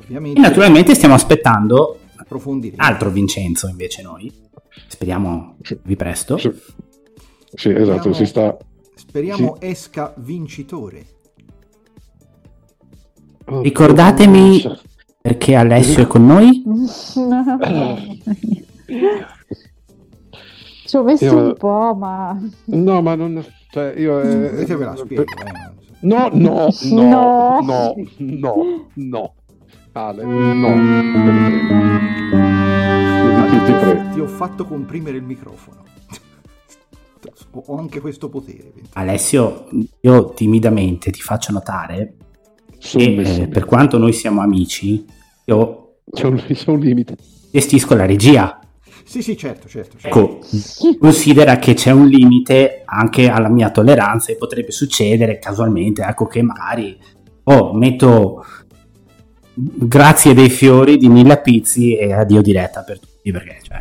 Ovviamente 0.03 0.39
E 0.39 0.43
naturalmente 0.43 0.95
stiamo 0.95 1.15
aspettando 1.15 2.01
approfondire. 2.17 2.75
altro 2.79 3.11
Vincenzo 3.11 3.69
invece 3.69 4.03
noi. 4.03 4.31
Speriamo 4.89 5.57
Sì. 5.63 5.79
vi 5.85 5.97
presto. 5.97 6.37
Sì, 6.39 6.51
sì, 7.55 7.69
esatto, 7.71 8.13
Speriamo- 8.13 8.15
si 8.15 8.27
sta... 8.27 8.57
Speriamo 9.19 9.61
esca 9.61 10.13
vincitore. 10.17 11.07
Ricordatemi 13.45 14.61
perché 15.23 15.55
Alessio 15.55 16.03
è 16.03 16.07
con 16.09 16.27
noi. 16.27 16.65
Ci 20.85 20.97
ho 20.97 21.05
messo 21.05 21.25
Io- 21.27 21.37
un 21.39 21.55
po', 21.57 21.95
ma 21.97 22.37
No, 22.65 23.03
ma 23.03 23.15
non... 23.15 23.41
Cioè, 23.71 23.95
io... 23.97 24.21
eh, 24.21 24.37
Vedete 24.37 24.75
ve 24.75 24.85
la 24.85 24.97
spiego. 24.97 25.23
eh. 25.23 25.27
No, 26.01 26.29
no, 26.33 26.67
no, 26.91 27.61
No. 27.61 27.61
no, 27.63 27.95
no, 28.19 28.89
no. 28.95 29.35
Ale, 29.93 30.25
no. 30.25 30.75
Ti, 33.49 33.65
ti 33.65 33.73
prego. 33.73 34.13
Ti 34.13 34.19
ho 34.21 34.27
fatto 34.27 34.65
comprimere 34.65 35.19
il 35.19 35.23
microfono. 35.23 35.83
Ho 37.53 37.63
ho 37.67 37.79
anche 37.79 38.01
questo 38.01 38.29
potere. 38.29 38.73
Alessio, 38.93 39.69
io 40.01 40.33
timidamente 40.33 41.11
ti 41.11 41.21
faccio 41.21 41.53
notare 41.53 42.15
che 42.79 43.43
eh, 43.43 43.49
per 43.49 43.65
quanto 43.65 43.99
noi 43.99 44.13
siamo 44.13 44.41
amici, 44.43 45.05
io 45.47 45.97
C'è 46.11 46.27
un, 46.27 46.45
c'è 46.47 46.71
un 46.71 46.79
limite. 46.79 47.17
gestisco 47.51 47.95
la 47.95 48.07
regia. 48.07 48.59
Sì, 49.05 49.23
sì, 49.23 49.37
certo, 49.37 49.69
certo. 49.69 49.99
certo. 49.99 50.07
Ecco, 50.07 50.39
considera 50.99 51.59
che 51.59 51.75
c'è 51.75 51.91
un 51.91 52.07
limite 52.09 52.83
anche 52.85 53.29
alla 53.29 53.49
mia 53.49 53.71
tolleranza 53.71 54.33
e 54.33 54.37
potrebbe 54.37 54.71
succedere 54.71 55.39
casualmente, 55.39 56.03
ecco 56.03 56.27
che 56.27 56.43
magari 56.43 56.99
oh, 57.45 57.75
metto 57.75 58.45
grazie 59.55 60.35
dei 60.35 60.49
fiori 60.51 60.97
di 60.97 61.09
Milla 61.09 61.37
Pizzi 61.37 61.97
e 61.97 62.13
addio 62.13 62.43
diretta 62.43 62.83
per 62.83 62.99
tutti 62.99 63.31
perché 63.31 63.59
cioè, 63.63 63.79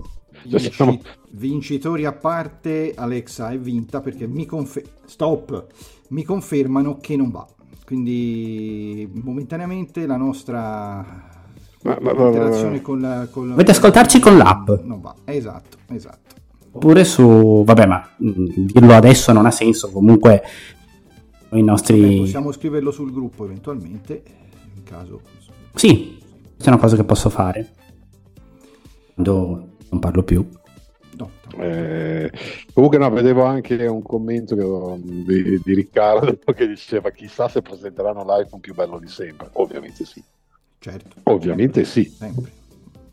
Cioè, 0.48 0.60
siamo- 0.60 0.90
Vinci- 0.92 1.08
Vincitori 1.30 2.04
a 2.04 2.12
parte, 2.12 2.92
Alexa 2.96 3.50
è 3.50 3.58
vinta 3.58 4.00
perché 4.00 4.26
mi, 4.26 4.46
confe- 4.46 4.84
Stop! 5.06 5.66
mi 6.08 6.22
confermano 6.22 6.98
che 7.00 7.16
non 7.16 7.30
va. 7.30 7.46
Quindi 7.84 9.08
momentaneamente 9.22 10.06
la 10.06 10.16
nostra 10.16 11.04
Ma- 11.82 11.98
ma- 12.00 12.14
ma- 12.14 12.26
interazione 12.26 12.80
con 12.80 13.00
la... 13.00 13.26
Con 13.30 13.44
la- 13.48 13.50
Dovete 13.52 13.72
ascoltarci 13.72 14.20
con 14.20 14.36
l'app. 14.36 14.70
Non 14.84 15.00
va, 15.00 15.14
esatto, 15.24 15.76
esatto. 15.88 16.34
oppure 16.72 17.04
su 17.04 17.62
vabbè 17.64 17.86
ma 17.86 18.08
mm, 18.22 18.32
dirlo 18.72 18.94
adesso 18.94 19.32
non 19.32 19.46
ha 19.46 19.50
senso 19.50 19.90
comunque 19.90 20.42
i 21.52 21.62
nostri 21.62 22.00
Beh, 22.00 22.16
possiamo 22.16 22.50
scriverlo 22.52 22.90
sul 22.90 23.12
gruppo 23.12 23.44
eventualmente, 23.44 24.22
in 24.74 24.82
caso... 24.82 25.20
sì 25.74 26.16
questa 26.54 26.70
è 26.70 26.74
una 26.74 26.78
cosa 26.82 26.96
che 26.96 27.04
posso 27.04 27.28
fare 27.30 27.72
quando 29.14 29.73
non 29.94 29.98
parlo 30.00 30.22
più 30.24 30.46
No, 31.16 31.30
Eh, 31.58 32.28
comunque 32.72 32.98
no, 32.98 33.08
vedevo 33.08 33.44
anche 33.44 33.86
un 33.86 34.02
commento 34.02 34.56
che- 34.56 35.00
di, 35.00 35.60
di 35.62 35.74
Riccardo 35.74 36.40
che 36.52 36.66
diceva 36.66 37.10
chissà 37.10 37.48
se 37.48 37.62
presenteranno 37.62 38.24
l'iPhone 38.24 38.60
più 38.60 38.74
bello 38.74 38.98
di 38.98 39.06
sempre. 39.06 39.48
Ovviamente 39.52 40.04
sì. 40.04 40.20
certo. 40.80 41.14
Ovviamente 41.30 41.84
sì. 41.84 42.02
Sempre, 42.06 42.50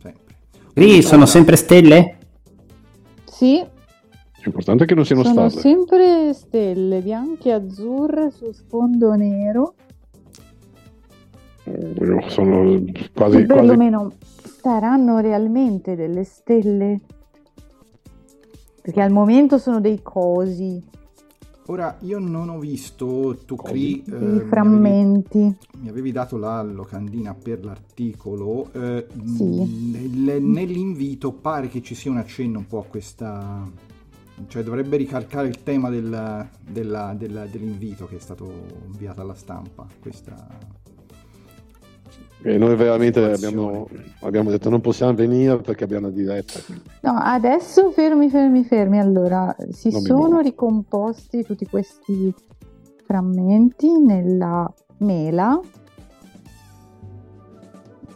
sempre. 0.02 0.36
Lì 0.74 1.04
sono 1.04 1.28
sempre 1.28 1.56
stelle? 1.56 2.18
Sì, 3.26 3.64
L'importante 4.44 4.86
è 4.86 4.88
che 4.88 4.96
non 4.96 5.06
siano 5.06 5.24
sono 5.24 5.48
state. 5.50 5.62
sempre 5.62 6.34
stelle 6.34 7.02
bianche 7.02 7.50
e 7.50 7.54
azzurre 7.54 8.32
su 8.32 8.52
sfondo 8.52 9.14
nero. 9.14 9.76
Eh, 11.66 11.94
Sono 12.30 12.64
quasi, 12.64 13.10
quasi 13.14 13.46
perlomeno 13.46 14.12
saranno 14.62 15.20
realmente 15.20 15.96
delle 15.96 16.24
stelle? 16.24 17.00
Perché 18.82 19.02
al 19.02 19.12
momento 19.12 19.58
sono 19.58 19.80
dei 19.82 20.02
cosi, 20.02 20.90
Ora, 21.68 21.96
io 22.02 22.20
non 22.20 22.50
ho 22.50 22.60
visto, 22.60 23.38
tu 23.46 23.56
Cri, 23.56 24.02
eh, 24.02 24.04
dei 24.10 24.20
mi 24.20 24.26
avevi- 24.26 24.50
frammenti. 24.50 25.58
mi 25.78 25.88
avevi 25.90 26.12
dato 26.12 26.36
la 26.36 26.62
locandina 26.64 27.34
per 27.34 27.64
l'articolo. 27.64 28.70
eh, 28.74 29.08
Sì. 29.24 29.92
nel- 29.92 30.42
nell'invito 30.44 31.32
pare 31.32 31.70
che 31.70 31.82
ci 31.82 31.96
sia 31.96 32.12
un 32.12 32.18
accenno 32.18 32.58
un 32.60 32.68
po' 32.68 32.80
a 32.80 32.84
questa. 32.84 33.66
Cioè, 34.48 34.64
dovrebbe 34.64 34.98
ricalcare 34.98 35.48
il 35.48 35.64
tema 35.64 35.90
del- 35.90 36.50
della- 36.68 37.14
della- 37.18 37.46
dell'invito 37.46 38.06
che 38.08 38.18
è 38.18 38.20
stato 38.20 38.52
inviato 38.88 39.22
alla 39.22 39.36
stampa. 39.36 39.88
Questa. 40.02 40.81
E 42.44 42.58
noi 42.58 42.76
veramente 42.76 43.24
abbiamo, 43.34 43.88
abbiamo 44.22 44.50
detto 44.50 44.70
non 44.70 44.82
possiamo 44.82 45.14
venire 45.14 45.58
perché 45.58 45.84
abbiamo 45.84 46.08
una 46.08 46.16
diretta. 46.16 46.60
No, 47.02 47.14
adesso 47.18 47.92
fermi, 47.92 48.30
fermi, 48.30 48.64
fermi. 48.64 49.00
Allora, 49.00 49.56
si 49.70 49.92
Non 49.92 50.02
sono 50.02 50.40
ricomposti 50.40 51.44
tutti 51.44 51.68
questi 51.68 52.34
frammenti 53.06 54.00
nella 54.00 54.72
mela. 55.00 55.60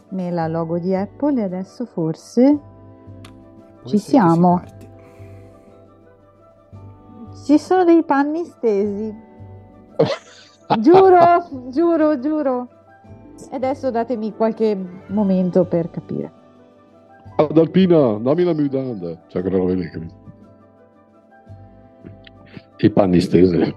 Mela 0.08 0.46
logo 0.48 0.78
di 0.78 0.94
Apple 0.94 1.40
e 1.40 1.44
adesso 1.44 1.84
forse 1.84 2.58
Ci 3.84 3.98
siamo. 3.98 4.60
ci 7.44 7.58
sono 7.58 7.84
dei 7.84 8.02
panni 8.02 8.44
stesi. 8.44 9.14
Giuro, 10.80 11.68
giuro, 11.68 12.18
giuro. 12.18 12.68
E 13.50 13.54
adesso 13.54 13.90
datemi 13.90 14.34
qualche 14.34 14.76
momento 15.08 15.64
per 15.64 15.90
capire. 15.90 16.32
Ad 17.36 17.56
Alpina, 17.56 18.14
dammi 18.14 18.44
la 18.44 18.54
mutanda. 18.54 19.22
Cioè, 19.28 19.42
quella 19.42 19.58
roba 19.58 19.74
lì? 19.74 19.90
I 22.78 22.90
panni 22.90 23.20
stesi. 23.20 23.74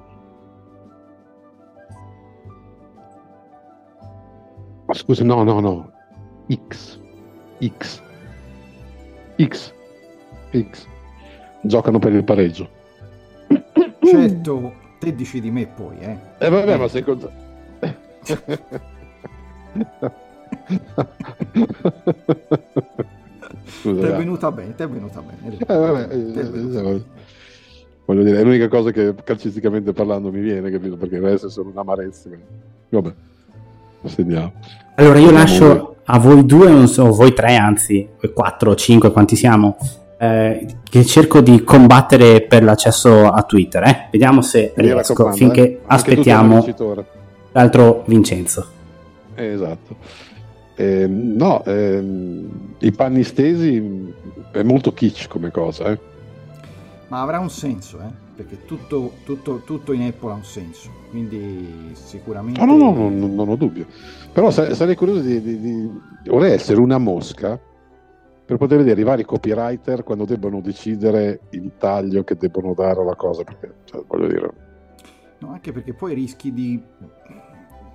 Ma 4.86 4.94
scusa, 4.94 5.24
no, 5.24 5.44
no, 5.44 5.60
no. 5.60 5.92
X. 6.52 7.00
X. 7.62 8.02
X. 9.42 9.74
X. 10.52 10.88
Giocano 11.62 12.00
per 12.00 12.14
il 12.14 12.24
pareggio. 12.24 12.70
Certo, 14.00 14.74
te 15.00 15.14
dici 15.14 15.40
di 15.42 15.52
me 15.52 15.68
poi, 15.68 16.00
eh. 16.00 16.18
E 16.40 16.50
vabbè, 16.50 16.78
ma 16.78 16.88
secondo... 16.88 17.30
Scusa, 23.82 24.02
Ti 24.02 24.08
è 24.08 24.16
venuta 24.16 24.52
bene, 24.52 24.76
ti 24.76 24.84
è 24.84 24.88
venuta 24.88 25.22
bene. 25.22 25.58
Eh, 25.58 25.66
vabbè, 25.78 26.14
eh, 26.14 26.18
venuta 26.18 26.82
bene. 26.82 26.96
eh, 26.96 27.04
voglio 28.06 28.24
dire, 28.24 28.40
è 28.40 28.44
l'unica 28.44 28.68
cosa 28.68 28.92
che 28.92 29.14
calcisticamente 29.24 29.94
parlando 29.94 30.32
mi 30.32 30.40
viene, 30.42 30.70
capito? 30.72 30.98
Perché 30.98 31.16
il 31.16 31.22
resto 31.22 31.50
sono 31.50 31.70
un'amarezza. 31.70 32.30
Vabbè, 32.90 33.14
sentiamo. 34.06 34.54
Allora 34.96 35.20
io 35.20 35.32
lascio 35.32 35.96
a 36.04 36.20
voi 36.20 36.46
due, 36.46 36.70
non 36.70 36.88
so, 36.88 37.12
voi 37.12 37.34
tre 37.34 37.56
anzi, 37.56 38.08
quattro 38.34 38.72
o 38.72 38.76
cinque, 38.76 39.12
quanti 39.12 39.36
siamo, 39.36 39.78
eh, 40.18 40.66
che 40.84 41.06
cerco 41.06 41.40
di 41.42 41.64
combattere 41.64 42.42
per 42.42 42.64
l'accesso 42.64 43.30
a 43.30 43.42
Twitter. 43.44 43.84
eh. 43.84 44.08
Vediamo 44.12 44.42
se 44.42 44.74
riesco, 44.76 45.32
finché 45.32 45.62
eh. 45.62 45.74
Anche 45.74 45.86
aspettiamo 45.86 46.66
l'altro 47.52 48.04
Vincenzo. 48.08 48.78
Eh, 49.40 49.54
esatto. 49.54 49.96
Ehm, 50.76 51.36
no, 51.36 51.64
ehm, 51.66 52.76
i 52.80 52.92
panni 52.92 53.24
stesi 53.24 53.80
mh, 53.80 54.14
è 54.52 54.64
molto 54.64 54.94
kitsch 54.94 55.28
come 55.28 55.52
cosa, 55.52 55.92
eh. 55.92 56.00
Ma 57.08 57.22
avrà 57.22 57.40
un 57.40 57.50
senso, 57.50 58.00
eh? 58.02 58.28
Perché 58.36 58.66
tutto, 58.66 59.14
tutto, 59.26 59.62
tutto 59.66 59.94
in 59.94 60.04
Apple 60.04 60.32
ha 60.32 60.36
un 60.36 60.44
senso. 60.44 60.90
Quindi 61.10 61.90
sicuramente. 61.94 62.62
Ah, 62.62 62.66
no, 62.66 62.78
no, 62.78 62.94
no, 62.94 63.10
no, 63.10 63.28
non 63.28 63.50
ho 63.50 63.56
dubbio. 63.56 63.88
Però 64.32 64.52
sa- 64.52 64.74
sarei 64.76 64.96
curioso 64.96 65.22
di, 65.22 65.42
di- 65.42 65.60
di- 65.60 65.90
vorrei 66.26 66.52
essere 66.54 66.80
una 66.80 66.98
mosca 66.98 67.60
per 68.46 68.58
poter 68.58 68.78
vedere 68.78 69.02
i 69.02 69.04
vari 69.04 69.26
copywriter 69.26 70.04
quando 70.04 70.26
debbono 70.26 70.62
decidere 70.62 71.42
il 71.52 71.72
taglio 71.78 72.24
che 72.24 72.36
debbono 72.36 72.74
dare 72.74 73.02
alla 73.02 73.16
cosa, 73.16 73.44
perché, 73.44 73.74
cioè, 73.86 74.04
voglio 74.08 74.28
dire, 74.28 74.54
No, 75.40 75.52
anche 75.52 75.72
perché 75.72 75.94
poi 75.94 76.14
rischi 76.14 76.54
di. 76.54 76.82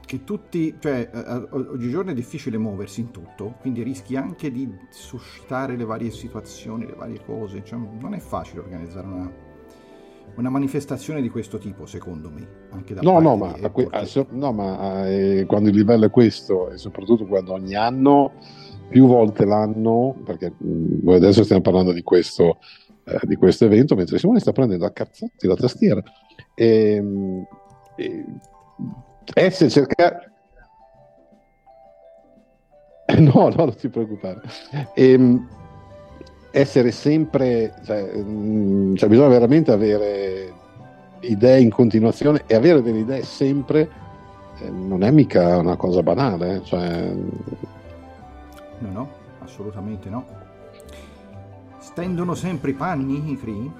Che 0.04 0.24
tutti. 0.24 0.74
cioè, 0.78 1.10
eh, 1.12 1.18
eh, 1.18 1.48
oggigiorno 1.50 2.10
è 2.10 2.14
difficile 2.14 2.58
muoversi 2.58 3.00
in 3.00 3.10
tutto, 3.10 3.54
quindi 3.60 3.82
rischi 3.82 4.16
anche 4.16 4.50
di 4.50 4.68
suscitare 4.90 5.76
le 5.76 5.84
varie 5.84 6.10
situazioni, 6.10 6.86
le 6.86 6.94
varie 6.94 7.20
cose. 7.24 7.62
Cioè, 7.64 7.78
non 8.00 8.14
è 8.14 8.18
facile 8.18 8.60
organizzare 8.60 9.06
una, 9.06 9.32
una 10.36 10.50
manifestazione 10.50 11.20
di 11.20 11.28
questo 11.28 11.58
tipo, 11.58 11.86
secondo 11.86 12.30
me. 12.30 12.46
Anche 12.70 12.94
da 12.94 13.02
No, 13.02 13.12
parte 13.12 13.28
no, 13.28 13.36
ma, 13.36 13.70
que- 13.70 13.88
a 13.90 14.04
so- 14.04 14.26
no, 14.30 14.52
ma 14.52 15.08
eh, 15.08 15.44
quando 15.46 15.68
il 15.68 15.76
livello 15.76 16.06
è 16.06 16.10
questo 16.10 16.70
e 16.70 16.76
soprattutto 16.78 17.26
quando 17.26 17.52
ogni 17.52 17.74
anno, 17.74 18.32
più 18.88 19.06
volte 19.06 19.44
l'anno, 19.44 20.14
perché 20.24 20.52
mh, 20.56 20.98
noi 21.02 21.16
adesso 21.16 21.42
stiamo 21.44 21.62
parlando 21.62 21.92
di 21.92 22.02
questo, 22.02 22.58
eh, 23.04 23.18
di 23.22 23.36
questo 23.36 23.64
evento, 23.64 23.94
mentre 23.94 24.18
Simone 24.18 24.40
sta 24.40 24.52
prendendo 24.52 24.84
a 24.86 24.90
cazzotti 24.90 25.46
la 25.46 25.56
tastiera. 25.56 26.02
E, 26.54 27.00
mh, 27.00 27.46
e, 27.96 28.24
essere 29.32 29.70
cercare... 29.70 30.30
No, 33.16 33.48
no, 33.48 33.54
non 33.56 33.74
ti 33.76 33.88
preoccupare. 33.88 34.40
Ehm, 34.94 35.46
essere 36.50 36.90
sempre, 36.90 37.74
cioè, 37.84 38.02
mh, 38.16 38.96
cioè, 38.96 39.08
bisogna 39.08 39.28
veramente 39.28 39.70
avere 39.72 40.52
idee 41.20 41.60
in 41.60 41.70
continuazione 41.70 42.42
e 42.46 42.54
avere 42.54 42.82
delle 42.82 43.00
idee 43.00 43.22
sempre 43.22 43.88
eh, 44.60 44.70
non 44.70 45.02
è 45.02 45.10
mica 45.10 45.58
una 45.58 45.76
cosa 45.76 46.02
banale. 46.02 46.56
eh, 46.56 46.62
Cioè, 46.64 47.12
No, 48.78 48.90
no, 48.90 49.08
assolutamente 49.40 50.08
no. 50.08 50.24
Stendono 51.78 52.34
sempre 52.34 52.70
i 52.70 52.74
panni, 52.74 53.30
i 53.30 53.36
Cree? 53.38 53.70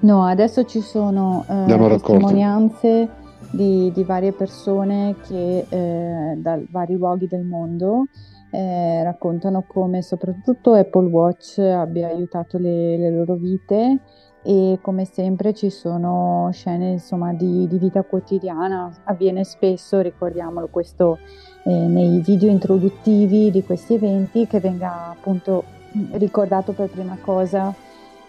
No, 0.00 0.24
adesso 0.24 0.64
ci 0.64 0.80
sono 0.80 1.44
eh, 1.48 1.64
testimonianze 1.66 3.08
di, 3.50 3.90
di 3.92 4.04
varie 4.04 4.32
persone 4.32 5.16
che 5.26 5.66
eh, 5.68 6.36
da 6.36 6.60
vari 6.70 6.94
luoghi 6.94 7.26
del 7.26 7.44
mondo 7.44 8.06
eh, 8.50 9.02
raccontano 9.02 9.64
come 9.66 10.02
soprattutto 10.02 10.72
Apple 10.72 11.08
Watch 11.08 11.58
abbia 11.58 12.08
aiutato 12.08 12.58
le, 12.58 12.96
le 12.96 13.10
loro 13.10 13.34
vite 13.34 14.00
e 14.42 14.78
come 14.80 15.04
sempre 15.04 15.52
ci 15.52 15.68
sono 15.68 16.48
scene 16.52 16.92
insomma 16.92 17.32
di, 17.32 17.66
di 17.66 17.78
vita 17.78 18.02
quotidiana, 18.02 18.90
avviene 19.04 19.44
spesso, 19.44 20.00
ricordiamolo 20.00 20.68
questo 20.68 21.18
eh, 21.64 21.70
nei 21.70 22.20
video 22.20 22.48
introduttivi 22.48 23.50
di 23.50 23.62
questi 23.62 23.94
eventi 23.94 24.46
che 24.46 24.60
venga 24.60 25.10
appunto 25.10 25.64
ricordato 26.12 26.72
per 26.72 26.88
prima 26.88 27.18
cosa 27.20 27.74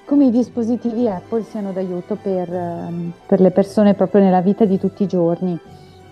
come 0.09 0.25
i 0.25 0.31
dispositivi 0.31 1.07
Apple 1.07 1.43
siano 1.43 1.71
d'aiuto 1.71 2.15
per, 2.15 2.51
ehm, 2.51 3.13
per 3.27 3.39
le 3.39 3.51
persone 3.51 3.93
proprio 3.93 4.23
nella 4.23 4.41
vita 4.41 4.65
di 4.65 4.79
tutti 4.79 5.03
i 5.03 5.07
giorni. 5.07 5.55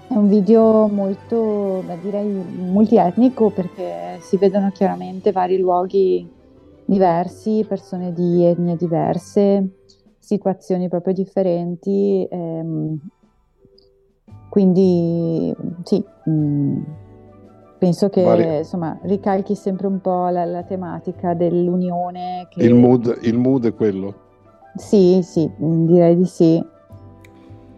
È 0.08 0.14
un 0.14 0.28
video 0.28 0.86
molto, 0.86 1.84
direi, 2.00 2.28
multietnico 2.28 3.50
perché 3.50 4.20
si 4.20 4.38
vedono 4.38 4.70
chiaramente 4.70 5.32
vari 5.32 5.58
luoghi 5.58 6.30
diversi, 6.86 7.66
persone 7.68 8.14
di 8.14 8.44
etnie 8.46 8.76
diverse, 8.76 9.68
situazioni 10.20 10.90
proprio 10.90 11.14
differenti. 11.14 12.28
ehm, 12.30 13.00
quindi 14.48 15.56
sì, 15.84 16.04
mm, 16.30 16.82
penso 17.78 18.10
che 18.10 18.24
Vari- 18.24 18.58
insomma 18.58 18.98
ricalchi 19.04 19.56
sempre 19.56 19.88
un 19.88 20.00
po' 20.02 20.28
la, 20.30 20.46
la 20.46 20.64
tematica 20.64 21.34
dell'unione. 21.34 22.48
Che... 22.50 22.64
il, 22.64 22.74
mood, 22.74 23.18
il 23.22 23.38
mood 23.38 23.66
è 23.68 23.74
quello. 23.74 24.14
Sì, 24.76 25.22
sì, 25.24 25.50
mm, 25.62 25.86
direi 25.86 26.16
di 26.16 26.26
sì. 26.26 26.64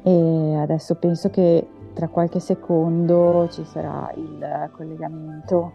E 0.04 0.56
adesso 0.56 0.96
penso 0.96 1.30
che 1.30 1.68
tra 1.94 2.08
qualche 2.08 2.40
secondo 2.40 3.48
ci 3.52 3.64
sarà 3.66 4.12
il 4.16 4.70
collegamento. 4.72 5.72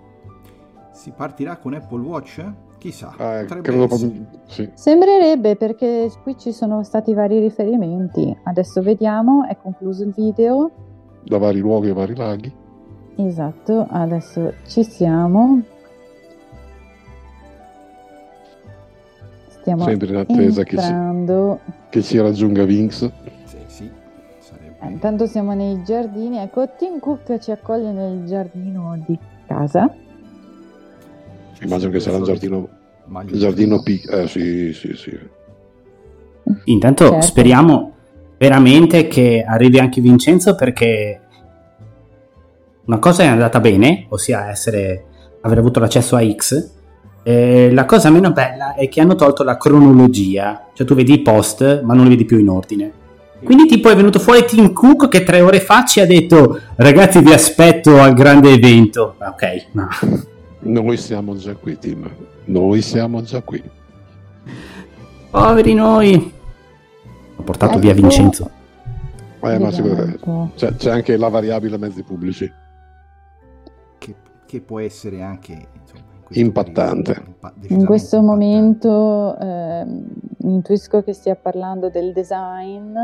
Si 0.93 1.11
partirà 1.11 1.57
con 1.57 1.75
Apple 1.75 2.00
Watch, 2.00 2.45
Chissà, 2.85 3.12
Eh, 3.12 3.45
potrebbe 3.45 3.62
credo 3.62 3.87
proprio- 3.87 4.12
sì. 4.47 4.71
Sembrerebbe 4.75 5.57
perché 5.57 6.11
qui 6.23 6.37
ci 6.37 6.52
sono 6.52 6.83
stati 6.83 7.14
vari 7.14 7.40
riferimenti. 7.40 8.37
Adesso 8.43 8.83
vediamo, 8.83 9.47
è 9.47 9.57
concluso 9.57 10.04
il 10.04 10.12
video. 10.12 10.71
da 11.25 11.38
vari 11.38 11.61
luoghi 11.61 11.88
e 11.88 11.93
vari 11.95 12.14
laghi. 12.14 12.54
Esatto, 13.16 13.87
adesso 13.90 14.54
ci 14.66 14.83
siamo. 14.83 15.62
Stiamo 19.49 19.85
Sempre 19.85 20.09
in 20.09 20.16
attesa 20.16 20.62
che 20.64 20.76
ci, 20.76 20.92
che 21.90 22.02
ci 22.02 22.21
raggiunga 22.21 22.64
Vinx. 22.64 23.11
Sì, 23.44 23.56
sì, 23.66 23.90
sarebbe... 24.40 24.76
Eh, 24.80 24.90
Intanto 24.90 25.26
siamo 25.26 25.54
nei 25.54 25.83
giardini. 25.85 26.38
Ecco, 26.38 26.68
Tim 26.76 26.99
Cook 26.99 27.38
ci 27.38 27.50
accoglie 27.50 27.92
nel 27.92 28.25
giardino 28.26 29.02
di 29.06 29.18
casa. 29.47 29.94
Immagino 31.62 31.90
che 31.90 32.00
sarà 32.00 32.18
un 32.18 32.25
giardino, 32.25 32.68
giardino 33.33 33.83
piccolo. 33.83 34.18
Eh, 34.23 34.28
sì, 34.28 34.73
sì, 34.75 34.94
sì. 34.94 35.18
Intanto 36.64 37.09
Certo. 37.09 37.26
speriamo 37.26 37.92
veramente 38.37 39.06
che 39.06 39.44
arrivi 39.47 39.78
anche 39.78 40.02
Vincenzo 40.02 40.54
perché 40.54 41.21
una 42.87 42.99
cosa 42.99 43.23
è 43.23 43.26
andata 43.26 43.61
bene, 43.61 44.07
ossia 44.11 44.50
essere, 44.50 45.05
aver 45.41 45.59
avuto 45.59 45.81
l'accesso 45.81 46.17
a 46.17 46.23
X. 46.25 46.73
e 47.23 47.73
la 47.73 47.87
cosa 47.87 48.11
meno 48.11 48.33
bella 48.33 48.75
è 48.75 48.88
che 48.88 49.00
hanno 49.00 49.14
tolto 49.14 49.43
la 49.43 49.57
cronologia, 49.57 50.67
cioè 50.75 50.87
tu 50.87 50.95
vedi 50.95 51.14
i 51.14 51.23
post 51.23 51.83
ma 51.83 51.95
non 51.95 52.05
li 52.05 52.11
vedi 52.11 52.25
più 52.26 52.38
in 52.38 52.49
ordine. 52.49 52.93
Quindi 53.43 53.67
tipo 53.67 53.88
è 53.91 53.97
venuto 53.97 54.19
fuori 54.19 54.45
Tim 54.45 54.73
Cook 54.73 55.09
che 55.09 55.23
tre 55.23 55.41
ore 55.41 55.61
fa 55.61 55.85
ci 55.85 56.00
ha 56.00 56.07
detto 56.07 56.61
ragazzi 56.76 57.21
vi 57.21 57.33
aspetto 57.33 58.00
al 58.00 58.14
grande 58.14 58.53
evento. 58.53 59.17
Ok, 59.19 59.67
no. 59.73 59.88
Noi 60.61 60.97
siamo 60.97 61.37
già 61.37 61.55
qui, 61.55 61.79
Tim. 61.79 62.09
Noi 62.47 62.81
siamo 62.81 63.23
già 63.23 63.41
qui. 63.43 63.62
Poveri 65.31 65.75
noi. 65.75 66.33
Ho 67.37 67.43
portato 67.43 67.73
Ecco. 67.73 67.81
via 67.81 67.93
Vincenzo. 67.93 68.50
Eh, 69.43 69.59
ma 69.59 69.71
po'. 70.21 70.53
c'è, 70.57 70.75
c'è 70.76 70.91
anche 70.91 71.17
la 71.19 71.29
variabile 71.29 71.76
mezzi 71.76 72.03
pubblici. 72.03 72.50
Che, 74.58 74.61
può 74.61 74.78
essere 74.80 75.23
anche 75.23 75.52
insomma, 75.52 76.02
in 76.16 76.23
questo 76.25 76.44
Impattante. 76.44 77.12
periodo, 77.12 77.30
impa- 77.30 77.52
In 77.68 77.84
questo 77.87 78.16
impattante. 78.16 78.46
momento 78.46 79.38
ehm, 79.38 80.04
intuisco 80.38 81.02
che 81.02 81.12
stia 81.12 81.34
parlando 81.37 81.88
del 81.90 82.12
design, 82.12 82.94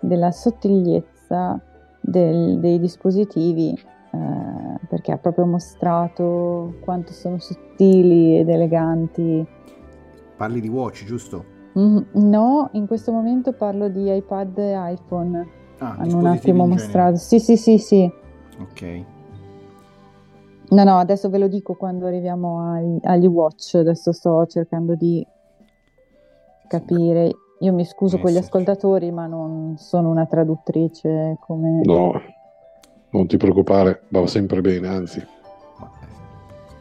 della 0.00 0.30
sottigliezza 0.30 1.60
del- 2.00 2.58
dei 2.60 2.78
dispositivi, 2.80 3.70
eh, 4.10 4.78
perché 4.88 5.12
ha 5.12 5.18
proprio 5.18 5.44
mostrato 5.46 6.74
quanto 6.80 7.12
sono 7.12 7.38
sottili 7.38 8.38
ed 8.38 8.48
eleganti. 8.48 9.46
Parli 10.36 10.60
di 10.60 10.68
watch, 10.68 11.04
giusto? 11.04 11.44
Mm, 11.78 11.98
no, 12.14 12.68
in 12.72 12.86
questo 12.86 13.12
momento 13.12 13.52
parlo 13.52 13.88
di 13.88 14.12
iPad 14.14 14.56
e 14.58 14.92
iPhone. 14.92 15.46
Ah, 15.78 15.96
Hanno 15.98 16.18
un 16.18 16.26
attimo 16.26 16.66
mostrato. 16.66 17.16
Sì, 17.16 17.38
sì, 17.38 17.56
sì, 17.56 17.78
sì. 17.78 18.10
Ok. 18.60 19.04
No, 20.70 20.84
no, 20.84 20.98
adesso 20.98 21.28
ve 21.30 21.38
lo 21.38 21.48
dico 21.48 21.74
quando 21.74 22.06
arriviamo 22.06 22.72
ai- 22.72 22.98
agli 23.02 23.26
watch. 23.26 23.74
Adesso 23.76 24.12
sto 24.12 24.46
cercando 24.46 24.94
di 24.94 25.26
capire. 26.66 27.30
Io 27.60 27.72
mi 27.72 27.84
scuso 27.84 28.18
con 28.18 28.30
gli 28.30 28.36
ascoltatori, 28.36 29.10
ma 29.10 29.26
non 29.26 29.76
sono 29.78 30.10
una 30.10 30.26
traduttrice 30.26 31.36
come... 31.40 31.80
No, 31.82 32.12
non 33.10 33.26
ti 33.26 33.36
preoccupare, 33.36 34.02
va 34.10 34.26
sempre 34.26 34.60
bene, 34.60 34.86
anzi. 34.86 35.26
Ma, 35.78 35.90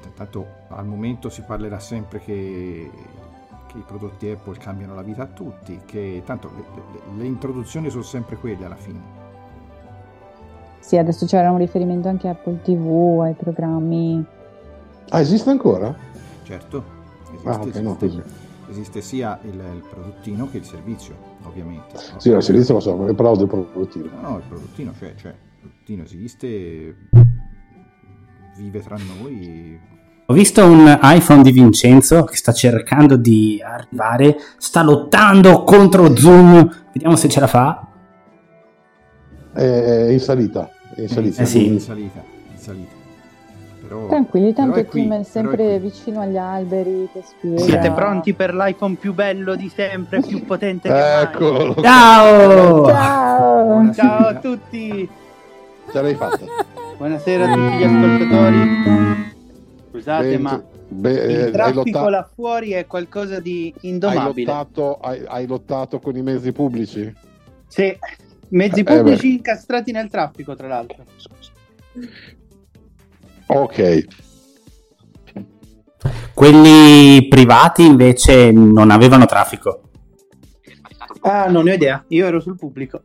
eh, 0.04 0.14
tanto 0.14 0.46
al 0.68 0.86
momento 0.86 1.30
si 1.30 1.42
parlerà 1.42 1.80
sempre 1.80 2.20
che, 2.20 2.92
che 3.68 3.78
i 3.78 3.84
prodotti 3.88 4.30
Apple 4.30 4.58
cambiano 4.58 4.94
la 4.94 5.02
vita 5.02 5.24
a 5.24 5.28
tutti, 5.28 5.80
che 5.86 6.22
tanto 6.26 6.52
le, 6.56 6.64
le- 6.76 7.18
le 7.18 7.26
introduzioni 7.26 7.90
sono 7.90 8.04
sempre 8.04 8.36
quelle 8.36 8.66
alla 8.66 8.76
fine. 8.76 9.26
Sì, 10.88 10.96
adesso 10.98 11.26
c'era 11.26 11.52
un 11.52 11.58
riferimento 11.58 12.08
anche 12.08 12.30
a 12.30 12.32
Apple 12.32 12.62
TV, 12.64 13.20
ai 13.22 13.34
programmi. 13.34 14.26
Ah, 15.10 15.20
esiste 15.20 15.50
ancora? 15.50 15.94
Certo, 16.44 16.82
esiste, 17.28 17.50
Ah, 17.50 17.56
ok, 17.56 17.76
no, 17.82 17.98
esiste, 17.98 18.06
così. 18.08 18.22
esiste 18.70 19.02
sia 19.02 19.38
il, 19.44 19.50
il 19.56 19.84
prodottino 19.90 20.50
che 20.50 20.60
il 20.60 20.64
servizio, 20.64 21.14
ovviamente. 21.44 21.94
no? 22.14 22.20
Sì, 22.22 22.30
la 22.32 22.40
servizio 22.40 22.76
lo 22.76 22.80
so, 22.80 22.96
ma 22.96 23.06
parlavo 23.14 23.36
del 23.36 23.48
prodottino. 23.48 24.06
No, 24.22 24.30
no, 24.30 24.38
il 24.38 24.44
prodottino 24.48 24.94
c'è, 24.98 25.14
c'è, 25.16 25.28
il 25.28 25.36
prodottino 25.60 26.04
esiste, 26.04 26.96
vive 28.56 28.80
tra 28.82 28.96
noi. 28.96 29.78
Ho 30.28 30.34
visto 30.34 30.64
un 30.66 30.98
iPhone 31.04 31.42
di 31.42 31.52
Vincenzo 31.52 32.24
che 32.24 32.38
sta 32.38 32.54
cercando 32.54 33.18
di 33.18 33.62
arrivare, 33.62 34.38
sta 34.58 34.84
lottando 34.84 35.64
contro 35.64 36.16
Zoom. 36.16 36.86
Vediamo 36.94 37.18
se 37.18 37.28
ce 37.28 37.42
la 37.42 37.48
fa. 37.48 37.82
È 39.54 40.08
in 40.12 40.20
salita. 40.22 40.70
È 40.98 41.02
in 41.02 41.08
salita. 41.10 41.42
Eh 41.42 41.46
sì. 41.46 41.68
In 41.68 41.80
salita, 41.80 42.24
in 42.52 42.58
salita. 42.58 42.96
Però, 43.82 44.08
Tranquilli, 44.08 44.52
tanto 44.54 44.74
però 44.74 44.86
è 44.86 44.90
qui, 44.90 45.02
Tim 45.04 45.14
è 45.20 45.24
sempre 45.24 45.56
qui. 45.56 45.80
vicino 45.80 46.22
agli 46.22 46.38
alberi 46.38 47.08
che 47.14 47.22
spiega. 47.24 47.62
Siete 47.62 47.92
pronti 47.92 48.34
per 48.34 48.54
l'iPhone 48.56 48.96
più 48.96 49.14
bello 49.14 49.56
di 49.56 49.70
sempre, 49.70 50.22
più 50.22 50.44
potente 50.44 50.90
che 50.90 50.94
mai? 50.96 51.24
Eccolo. 51.24 51.76
Ciao! 51.82 52.86
Ciao! 52.88 53.64
Buonasera. 53.66 54.08
Ciao 54.08 54.28
a 54.28 54.34
tutti! 54.36 55.10
Ce 55.92 56.02
l'hai 56.02 56.16
fatta. 56.16 56.46
Buonasera 56.98 57.44
a 57.50 57.54
tutti 57.54 57.78
gli 57.78 57.84
ascoltatori. 57.84 59.36
Scusate, 59.92 60.24
Bene, 60.26 60.38
ma 60.40 60.64
beh, 60.90 61.22
eh, 61.22 61.32
il 61.34 61.42
hai, 61.44 61.52
traffico 61.52 61.98
lotta- 62.00 62.10
là 62.10 62.30
fuori 62.34 62.72
è 62.72 62.88
qualcosa 62.88 63.40
di 63.40 63.72
hai 63.82 63.90
indomabile. 63.90 64.46
lottato, 64.52 64.98
hai, 65.00 65.22
hai 65.28 65.46
lottato 65.48 66.00
con 66.00 66.16
i 66.18 66.22
mezzi 66.24 66.52
pubblici? 66.52 67.14
Sì, 67.68 67.98
mezzi 68.50 68.82
Eh, 68.82 68.84
pubblici 68.84 69.34
incastrati 69.34 69.92
nel 69.92 70.10
traffico, 70.10 70.56
tra 70.56 70.68
l'altro. 70.68 71.06
Ok. 73.48 74.06
Quelli 76.34 77.28
privati 77.28 77.84
invece 77.84 78.52
non 78.52 78.92
avevano 78.92 79.26
traffico. 79.26 79.82
Ah, 81.22 81.48
non 81.50 81.64
ne 81.64 81.72
ho 81.72 81.74
idea, 81.74 82.04
io 82.10 82.28
ero 82.28 82.40
sul 82.40 82.56
pubblico. 82.56 83.02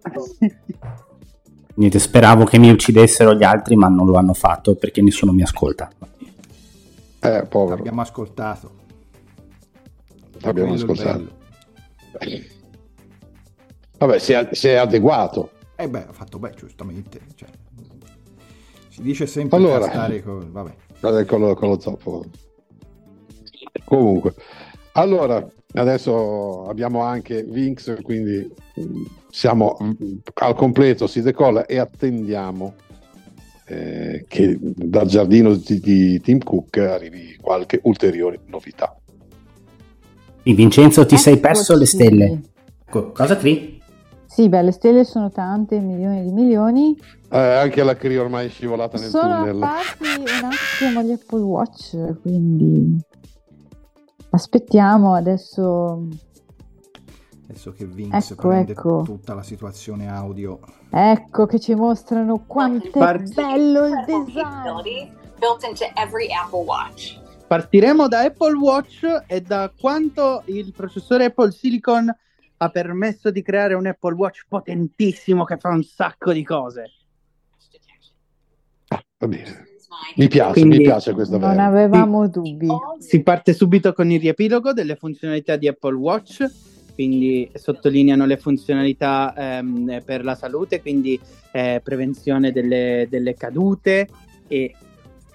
Niente, 1.74 1.98
speravo 1.98 2.44
che 2.44 2.58
mi 2.58 2.70
uccidessero 2.70 3.34
gli 3.34 3.44
altri, 3.44 3.76
ma 3.76 3.88
non 3.88 4.06
lo 4.06 4.16
hanno 4.16 4.34
fatto 4.34 4.74
perché 4.74 5.00
nessuno 5.00 5.32
mi 5.32 5.42
ascolta. 5.42 5.90
Eh, 7.20 7.46
povero. 7.48 7.78
Abbiamo 7.78 8.02
ascoltato. 8.02 8.80
Abbiamo 10.42 10.74
ascoltato. 10.74 11.40
Vabbè, 14.04 14.18
si 14.18 14.32
è, 14.32 14.48
si 14.50 14.66
è 14.66 14.74
adeguato. 14.74 15.50
Eh 15.76 15.88
beh, 15.88 16.06
ha 16.08 16.12
fatto 16.12 16.40
beh, 16.40 16.54
giustamente. 16.56 17.20
cioè, 17.36 17.48
si 18.88 19.00
dice 19.00 19.28
sempre 19.28 19.58
Allora. 19.58 19.84
stare 19.84 20.20
con... 20.24 20.50
Vabbè. 20.50 21.24
Con 21.24 21.40
lo, 21.40 21.54
con 21.54 21.68
lo 21.68 21.78
zoppo. 21.78 22.24
Comunque, 23.84 24.34
allora, 24.92 25.46
adesso 25.74 26.66
abbiamo 26.68 27.02
anche 27.02 27.44
Vinx, 27.44 28.02
quindi 28.02 28.52
mm, 28.80 29.04
siamo 29.30 29.76
mm, 29.80 30.16
al 30.34 30.54
completo, 30.56 31.06
si 31.06 31.22
decolla 31.22 31.64
e 31.66 31.78
attendiamo 31.78 32.74
eh, 33.66 34.24
che 34.26 34.58
dal 34.60 35.06
giardino 35.06 35.54
di, 35.54 35.78
di 35.78 36.20
Tim 36.20 36.38
Cook 36.38 36.76
arrivi 36.78 37.36
qualche 37.40 37.78
ulteriore 37.84 38.40
novità. 38.46 38.96
Vincenzo, 40.42 41.06
ti 41.06 41.16
sei 41.16 41.38
perso 41.38 41.76
le 41.76 41.86
stelle. 41.86 42.40
Ecco, 42.84 43.12
cosa 43.12 43.36
Cri? 43.36 43.71
Sì, 44.32 44.48
beh, 44.48 44.62
le 44.62 44.72
stelle 44.72 45.04
sono 45.04 45.30
tante, 45.30 45.78
milioni 45.78 46.22
di 46.22 46.32
milioni. 46.32 46.98
Eh, 47.30 47.38
anche 47.38 47.82
la 47.82 47.94
Cree 47.94 48.16
ormai 48.16 48.46
è 48.46 48.48
scivolata 48.48 48.96
nel 48.98 49.10
Sono 49.10 49.40
tunnel. 49.40 49.62
apparsi 49.62 49.92
un 50.18 50.50
attimo 50.50 51.02
gli 51.02 51.10
Apple 51.12 51.40
Watch, 51.42 52.20
quindi 52.22 52.98
aspettiamo 54.30 55.14
adesso. 55.14 56.06
Adesso 57.44 57.72
che 57.72 57.84
Vince 57.84 58.32
Ecco, 58.32 58.48
prende 58.48 58.72
ecco. 58.72 59.02
tutta 59.04 59.34
la 59.34 59.42
situazione 59.42 60.08
audio. 60.08 60.60
Ecco 60.90 61.44
che 61.44 61.60
ci 61.60 61.74
mostrano 61.74 62.44
quanto 62.46 62.86
è 62.86 62.90
Parti- 62.90 63.34
bello 63.34 63.86
il 63.86 64.02
design. 64.06 65.10
built 65.38 65.62
into 65.68 65.84
every 65.96 66.28
Apple 66.32 66.64
Watch. 66.64 67.20
Partiremo 67.46 68.08
da 68.08 68.20
Apple 68.20 68.54
Watch 68.54 69.24
e 69.26 69.42
da 69.42 69.70
quanto 69.78 70.40
il 70.46 70.72
processore 70.74 71.26
Apple 71.26 71.50
Silicon 71.50 72.10
ha 72.62 72.68
permesso 72.70 73.30
di 73.30 73.42
creare 73.42 73.74
un 73.74 73.86
Apple 73.86 74.14
Watch 74.14 74.44
potentissimo 74.48 75.44
che 75.44 75.56
fa 75.56 75.70
un 75.70 75.82
sacco 75.82 76.32
di 76.32 76.44
cose. 76.44 76.90
Va 79.18 79.26
bene. 79.28 79.66
Mi 80.16 80.28
piace, 80.28 80.52
Quindi- 80.52 80.78
mi 80.78 80.84
piace 80.84 81.12
questa 81.12 81.38
Non 81.38 81.50
vera. 81.50 81.66
avevamo 81.66 82.28
dubbi. 82.28 82.66
Si 82.98 83.22
parte 83.22 83.52
subito 83.52 83.92
con 83.92 84.10
il 84.10 84.20
riepilogo 84.20 84.72
delle 84.72 84.96
funzionalità 84.96 85.56
di 85.56 85.68
Apple 85.68 85.94
Watch, 85.94 86.44
quindi 86.94 87.50
sottolineano 87.54 88.26
le 88.26 88.36
funzionalità 88.36 89.34
ehm, 89.36 90.02
per 90.04 90.24
la 90.24 90.34
salute, 90.34 90.80
quindi 90.80 91.20
eh, 91.52 91.80
prevenzione 91.82 92.52
delle, 92.52 93.06
delle 93.08 93.34
cadute 93.34 94.08
e 94.48 94.74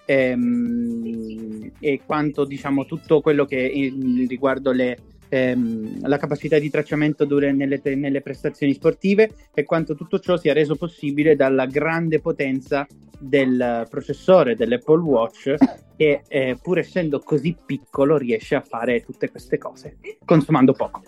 ehm, 0.06 1.72
e 1.80 2.02
quanto 2.06 2.46
diciamo 2.46 2.86
tutto 2.86 3.22
quello 3.22 3.46
che 3.46 3.66
eh, 3.66 3.94
riguardo 4.28 4.72
le, 4.72 4.98
ehm, 5.30 6.08
la 6.08 6.18
capacità 6.18 6.60
di 6.60 6.70
tracciamento 6.70 7.26
dure 7.26 7.52
nelle, 7.52 7.82
nelle 7.96 8.22
prestazioni 8.22 8.74
sportive 8.74 9.32
e 9.54 9.64
quanto 9.64 9.96
tutto 9.96 10.20
ciò 10.20 10.38
sia 10.38 10.54
reso 10.54 10.76
possibile 10.76 11.36
dalla 11.36 11.66
grande 11.66 12.20
potenza 12.20 12.86
del 13.20 13.88
processore 13.90 14.56
dell'Apple 14.56 15.02
Watch 15.02 15.56
che 15.98 16.22
eh, 16.28 16.58
pur 16.62 16.78
essendo 16.78 17.20
così 17.20 17.56
piccolo 17.66 18.18
riesce 18.18 18.56
a 18.56 18.62
fare 18.62 19.04
tutte 19.04 19.30
queste 19.32 19.58
cose 19.58 19.98
consumando 20.24 20.74
poco. 20.74 21.02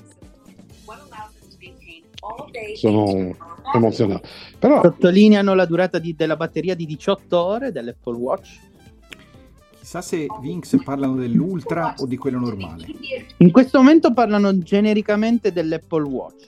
Sono 2.75 3.35
emozionato. 3.73 4.27
Però 4.57 4.81
Sottolineano 4.81 5.53
la 5.53 5.65
durata 5.65 5.99
di- 5.99 6.15
della 6.15 6.35
batteria 6.35 6.75
di 6.75 6.85
18 6.85 7.37
ore 7.37 7.71
dell'Apple 7.71 8.15
Watch. 8.15 8.59
Chissà 9.89 10.03
se 10.03 10.27
Vinx 10.39 10.83
parlano 10.83 11.15
dell'Ultra 11.15 11.95
o 11.97 12.05
di 12.05 12.15
quello 12.15 12.37
normale. 12.37 12.85
In 13.37 13.49
questo 13.49 13.79
momento 13.79 14.13
parlano 14.13 14.55
genericamente 14.59 15.51
dell'Apple 15.51 16.03
Watch. 16.03 16.47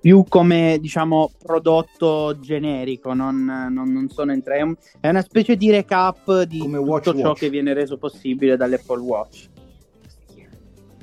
Più 0.00 0.24
come 0.28 0.78
diciamo 0.80 1.30
prodotto 1.40 2.36
generico, 2.40 3.12
non, 3.14 3.44
non- 3.70 3.92
non 3.92 4.08
sono 4.08 4.32
entra- 4.32 4.56
è, 4.56 4.62
un- 4.62 4.74
è 4.98 5.08
una 5.08 5.22
specie 5.22 5.56
di 5.56 5.70
recap 5.70 6.42
di 6.42 6.58
tutto 6.58 7.00
ciò 7.14 7.28
Watch. 7.28 7.38
che 7.38 7.50
viene 7.50 7.74
reso 7.74 7.98
possibile 7.98 8.56
dall'Apple 8.56 9.00
Watch. 9.00 9.48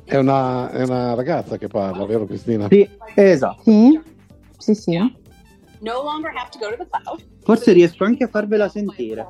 è 0.04 0.18
una, 0.18 0.70
è 0.72 0.84
una 0.84 1.14
ragazza 1.14 1.58
che 1.58 1.68
parla, 1.70 2.06
vero 2.06 2.26
Cristina? 2.26 2.68
Sì, 2.68 2.90
esatto. 3.16 3.62
Sì, 3.64 4.02
sì, 4.58 4.76
sì. 4.76 5.18
Forse 7.42 7.72
riesco 7.72 8.04
anche 8.04 8.26
a 8.26 8.28
farvela 8.28 8.70
sentire. 8.70 9.28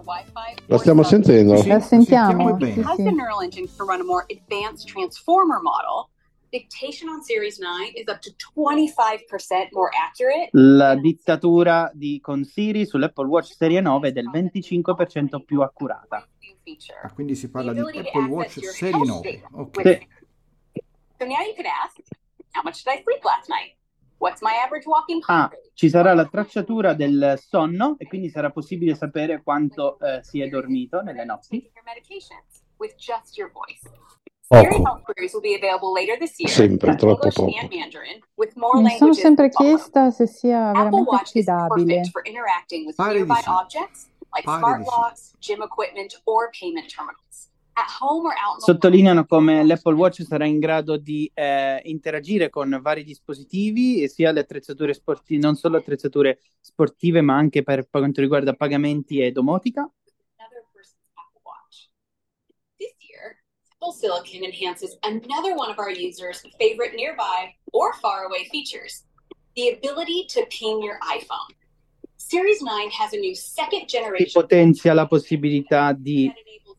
La 0.65 0.77
stiamo 0.77 1.03
sentendo? 1.03 1.61
La 1.65 1.79
sentiamo, 1.79 2.57
sì, 2.59 2.73
sì. 2.73 3.03
the 3.03 3.11
neural 3.11 3.43
engine 3.43 3.67
can 3.75 3.87
run 3.87 4.01
a 4.01 4.03
more 4.03 4.25
advanced 4.29 4.87
transformer 4.87 5.61
model, 5.61 6.09
dictation 6.49 7.09
on 7.09 7.21
Series 7.21 7.59
9 7.59 7.93
is 7.95 8.07
up 8.07 8.19
to 8.21 8.31
25% 8.55 9.69
more 9.71 9.89
accurate. 9.95 10.49
La 10.53 10.95
dittatura 10.95 11.91
di 11.93 12.19
con 12.19 12.43
Siri 12.43 12.85
sull'Apple 12.85 13.27
Watch 13.27 13.53
Serie 13.53 13.81
9 13.81 14.09
è 14.09 14.11
del 14.11 14.29
25% 14.29 15.43
più 15.43 15.61
accurata. 15.61 16.27
Ah, 17.01 17.13
quindi 17.13 17.35
si 17.35 17.49
parla 17.49 17.73
di 17.73 17.79
Apple 17.79 18.27
Watch 18.27 18.59
Serie 18.59 18.95
health 18.95 19.07
9. 19.07 19.41
data 19.41 19.61
Ok. 19.61 20.07
So 21.17 21.25
now 21.25 21.41
you 21.41 21.53
could 21.53 21.65
ask, 21.65 21.97
how 22.53 22.63
much 22.63 22.83
did 22.83 22.93
I 22.93 23.01
sleep 23.03 23.23
last 23.23 23.49
night? 23.49 23.78
What's 24.19 24.41
my 24.41 24.51
average 24.63 24.85
walking 24.85 25.23
Ah, 25.27 25.49
ci 25.73 25.89
sarà 25.89 26.13
la 26.13 26.25
tracciatura 26.25 26.93
del 26.93 27.39
sonno 27.41 27.95
e 27.97 28.05
quindi 28.07 28.29
sarà 28.29 28.51
possibile 28.51 28.93
sapere 28.93 29.41
quanto 29.41 29.97
eh, 29.99 30.19
si 30.23 30.41
è 30.41 30.47
dormito 30.49 31.01
nelle 31.01 31.23
notti. 31.23 31.71
Poco. 34.47 34.67
Sempre, 36.47 36.95
troppo 36.95 37.29
poco. 37.29 37.45
Mi 38.81 38.97
sono 38.97 39.13
sempre 39.13 39.49
chiesta 39.49 40.11
se 40.11 40.27
sia 40.27 40.69
Apple 40.69 40.81
veramente 40.83 41.09
Watch 41.11 41.35
is 41.35 41.47
affidabile. 41.47 41.85
perfect 41.85 42.11
for 42.11 42.21
interacting 42.25 42.85
with 42.85 42.95
Pare 42.95 43.13
di 43.13 43.19
sì. 43.19 43.25
Pare 44.59 44.77
di 44.77 44.83
sì. 44.83 44.89
Sottolineano 48.57 49.25
come 49.25 49.65
l'Apple 49.65 49.93
Watch 49.93 50.23
sarà 50.23 50.45
in 50.45 50.59
grado 50.59 50.97
di 50.97 51.29
eh, 51.33 51.81
interagire 51.85 52.49
con 52.49 52.79
vari 52.81 53.03
dispositivi, 53.03 54.01
e 54.03 54.07
sia 54.07 54.31
le 54.31 54.41
attrezzature 54.41 54.93
sportive, 54.93 55.41
non 55.41 55.55
solo 55.55 55.77
attrezzature 55.77 56.39
sportive, 56.59 57.21
ma 57.21 57.35
anche 57.35 57.63
per 57.63 57.87
quanto 57.89 58.21
riguarda 58.21 58.53
pagamenti 58.53 59.21
e 59.21 59.31
domotica. 59.31 59.89
Apple 63.81 63.93
Silicon 63.93 64.43
enhances 64.43 64.97
another 65.03 65.55
one 65.55 65.71
of 65.71 65.79
our 65.79 65.89
users' 65.89 66.43
favorite 66.59 66.95
nearby 66.95 67.55
or 67.71 67.93
faraway 68.01 68.43
features 68.51 69.05
the 69.55 69.69
ability 69.69 70.25
to 70.27 70.45
ping 70.49 70.83
your 70.83 70.99
iPhone. 71.07 71.55
Series 72.17 72.61
9 72.61 72.89
has 72.91 73.13
a 73.13 73.17
new 73.17 73.33
second 73.33 73.85
che 73.87 73.97
generation. 73.99 74.41
potenzia 74.41 74.93
la 74.93 75.07
possibilità 75.07 75.93
di 75.93 76.29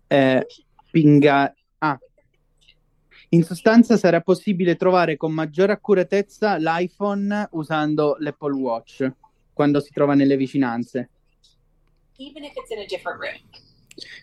eh, 0.08 0.46
pinga- 0.90 1.54
ah. 1.78 1.98
In 3.30 3.44
sostanza 3.44 3.96
sarà 3.96 4.20
possibile 4.20 4.76
trovare 4.76 5.16
con 5.16 5.32
maggiore 5.32 5.72
accuratezza 5.72 6.56
l'iPhone 6.56 7.48
usando 7.52 8.16
l'Apple 8.18 8.54
Watch 8.54 9.12
quando 9.52 9.80
si 9.80 9.90
trova 9.92 10.14
nelle 10.14 10.36
vicinanze. 10.36 11.10
even 12.20 12.44
if 12.44 12.52
it's 12.54 12.70
in 12.70 12.78
a 12.78 12.84
different 12.86 13.18
room. 13.18 13.40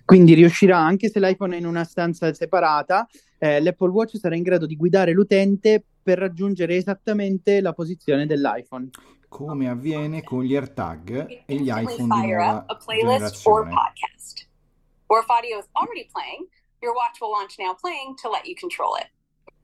Quindi 0.06 0.34
riuscirà, 0.36 0.78
anche 0.78 1.10
se 1.10 1.20
l'iPhone 1.20 1.56
è 1.56 1.60
in 1.60 1.66
una 1.66 1.84
stanza 1.84 2.32
separata, 2.34 3.08
eh, 3.40 3.60
l'Apple 3.60 3.90
Watch 3.90 4.18
sarà 4.18 4.36
in 4.36 4.44
grado 4.44 4.66
di 4.66 4.76
guidare 4.76 5.14
l'utente 5.14 5.84
per 6.04 6.20
raggiungere 6.20 6.76
esattamente 6.76 7.60
la 7.60 7.74
posizione 7.74 8.26
dell'iPhone. 8.28 8.90
Come 9.28 9.68
avviene 9.68 10.24
con 10.24 10.44
gli 10.44 10.56
AirTag 10.56 11.44
e 11.46 11.56
gli 11.56 11.70
iPhone 11.70 11.86
di 11.86 12.22
fire 12.22 12.36
nuova 12.36 12.58
up 12.58 12.70
a 12.70 12.76
playlist 12.76 13.48
or 13.48 13.66
generazione. 13.66 13.70
podcast. 13.72 14.48
Or 15.08 15.20
if 15.20 15.30
audio 15.30 15.58
is 15.58 15.66
already 15.74 16.08
playing, 16.12 16.48
your 16.82 16.94
watch 16.94 17.20
will 17.22 17.32
launch 17.32 17.58
now 17.60 17.74
playing 17.74 18.16
to 18.22 18.30
let 18.30 18.46
you 18.46 18.56
control 18.56 18.96
it. 18.96 19.08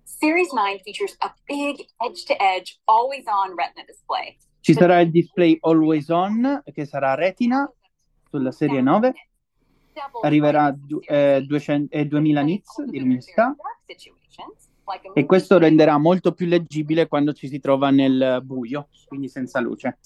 Series 0.06 0.52
9 0.54 0.80
features 0.80 1.16
a 1.22 1.32
big 1.48 1.88
edge 2.02 2.26
to 2.26 2.42
edge, 2.42 2.80
always 2.88 3.26
on 3.28 3.56
retina 3.56 3.86
display. 3.86 4.38
Ci 4.62 4.74
sarà 4.74 5.02
il 5.02 5.12
display 5.12 5.58
always 5.62 6.10
on, 6.10 6.64
che 6.74 6.86
sarà 6.86 7.16
retina 7.16 7.70
sulla 8.30 8.52
serie 8.52 8.82
9, 8.82 9.14
arriverà 10.22 10.66
a 10.66 10.76
eh, 11.08 11.42
200 11.46 11.96
eh, 11.96 12.06
2000 12.06 12.42
nits 12.42 12.82
di 12.84 13.00
luminosità 13.00 13.56
e 15.14 15.26
questo 15.26 15.58
renderà 15.58 15.98
molto 15.98 16.34
più 16.34 16.46
leggibile 16.46 17.08
quando 17.08 17.34
ci 17.34 17.48
si 17.48 17.60
trova 17.60 17.90
nel 17.90 18.42
buio, 18.44 18.90
quindi 19.08 19.30
senza 19.30 19.60
luce. 19.60 19.98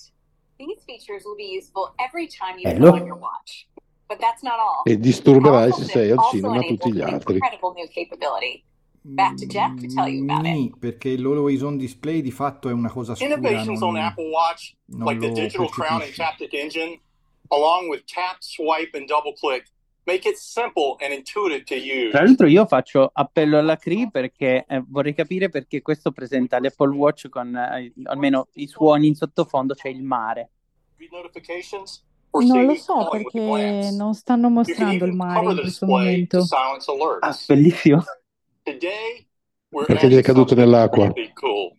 These 0.58 0.82
features 0.86 1.24
will 1.24 1.36
be 1.36 1.56
useful 1.56 1.93
every 1.98 2.28
time 2.28 2.58
you 2.58 2.72
Bello. 2.72 2.91
put 2.91 3.02
on 3.02 3.08
your 3.08 3.17
watch. 3.17 3.67
But 4.08 4.20
that's 4.20 4.41
not 4.41 4.54
all. 4.58 4.82
E 4.86 4.98
disturberai 4.98 5.72
se 5.74 5.84
sei 5.84 6.12
al 6.12 6.17
also 6.17 6.36
cinema 6.36 6.62
tutti 6.62 6.93
gli 6.93 7.02
altri. 7.02 7.34
incredible 7.34 7.74
new 7.76 7.88
capability. 7.93 8.63
Back 9.02 9.36
to 9.36 9.46
Jeff 9.46 9.76
to 9.80 9.88
tell 9.88 10.08
you 10.08 10.24
about 10.24 10.46
it. 10.46 10.54
Nì, 10.54 10.74
perché 10.78 11.17
l'always 11.17 11.62
on 11.62 11.78
display 11.78 12.22
di 12.22 12.32
fatto 12.32 12.70
è 12.70 12.74
una 12.74 12.89
cosa 12.89 13.15
scura. 13.15 13.36
Innovations 13.36 13.80
non- 13.80 13.96
on 13.96 13.98
Apple 13.98 14.30
Watch, 14.30 14.76
like 14.86 15.20
the 15.20 15.32
digital 15.32 15.70
crown 15.70 16.02
and 16.02 16.13
taptic 16.13 16.54
engine, 16.54 17.00
along 17.50 17.89
with 17.89 18.04
tap, 18.06 18.38
swipe, 18.39 18.98
and 18.98 19.08
double 19.08 19.34
click, 19.34 19.65
make 20.06 20.28
it 20.28 20.36
simple 20.36 20.96
and 21.00 21.13
intuitive 21.13 21.63
to 21.65 21.76
use. 21.76 22.12
Tra 22.12 22.24
l'altro 22.24 22.48
io 22.48 22.65
faccio 22.65 23.10
appello 23.12 23.58
alla 23.58 23.78
CRI 23.78 24.10
perché 24.10 24.65
eh, 24.67 24.84
vorrei 24.88 25.13
capire 25.13 25.50
perché 25.50 25.82
questo 25.82 26.12
presenta 26.12 26.60
l'Apple 26.60 26.96
Watch 26.96 27.30
con 27.30 27.56
eh, 27.56 27.93
almeno 28.06 28.48
i 28.54 28.67
suoni 28.67 29.08
in 29.08 29.15
sottofondo, 29.15 29.74
c'è 29.74 29.89
il 29.89 30.04
mare. 30.04 30.50
Read 30.98 31.12
notifications 31.12 32.06
Non 32.31 32.45
save 32.45 32.65
lo 32.65 32.75
so 32.75 33.07
perché 33.09 33.89
non 33.93 34.13
stanno 34.13 34.49
mostrando 34.49 35.05
il 35.05 35.13
mare 35.13 35.51
in 35.51 35.59
questo 35.59 35.85
momento. 35.85 36.45
Ah, 37.19 37.37
bellissimo. 37.47 38.03
Perché 38.63 40.07
gli 40.07 40.15
è 40.15 40.21
caduto 40.21 40.55
nell'acqua. 40.55 41.11
really 41.13 41.33
cool. 41.33 41.75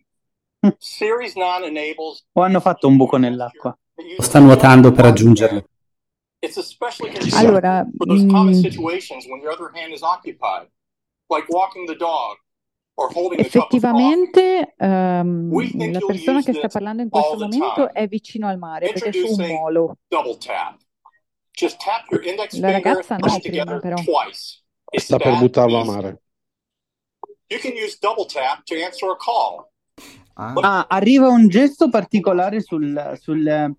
Series 0.77 1.35
9 1.35 1.67
enables 1.67 2.25
O 2.33 2.41
hanno 2.41 2.59
fatto 2.59 2.87
un 2.87 2.97
buco 2.97 3.17
nell'acqua. 3.17 3.77
O 4.17 4.21
sta 4.21 4.39
nuotando 4.39 4.91
per 4.91 5.05
raggiungerlo. 5.05 5.63
It's 6.41 6.57
especially 6.57 7.11
convenient 7.11 7.43
Allora, 7.43 7.85
for 7.97 8.07
effettivamente 13.37 14.75
think 14.77 15.93
la 15.93 15.99
persona 16.05 16.41
che 16.41 16.53
sta 16.53 16.67
parlando 16.67 17.01
in 17.01 17.09
questo 17.09 17.37
momento 17.37 17.93
è 17.93 18.07
vicino 18.07 18.47
al 18.47 18.57
mare 18.57 18.91
perché 18.91 19.09
è 19.09 19.11
su 19.13 19.41
un 19.41 19.47
molo. 19.47 19.97
double 20.07 20.37
tap. 20.37 20.77
Just 21.51 21.83
tap 21.83 22.09
your 22.09 22.25
index 22.25 22.57
La 22.59 22.71
ragazza 22.71 23.15
and 23.15 23.25
no, 23.25 23.39
prima, 23.39 23.79
però. 23.79 23.97
Sta 24.89 25.17
per 25.17 25.37
buttarlo 25.37 25.79
a 25.79 25.85
mare. 25.85 26.21
You 27.47 27.59
can 27.59 27.73
use 27.73 27.97
double 27.99 28.25
tap 28.25 28.63
to 28.63 28.75
answer 28.75 29.09
a 29.09 29.17
call. 29.17 29.67
Ah, 30.35 30.85
arriva 30.87 31.27
un 31.27 31.49
gesto 31.49 31.89
particolare 31.89 32.61
sul, 32.61 33.17
sul... 33.19 33.75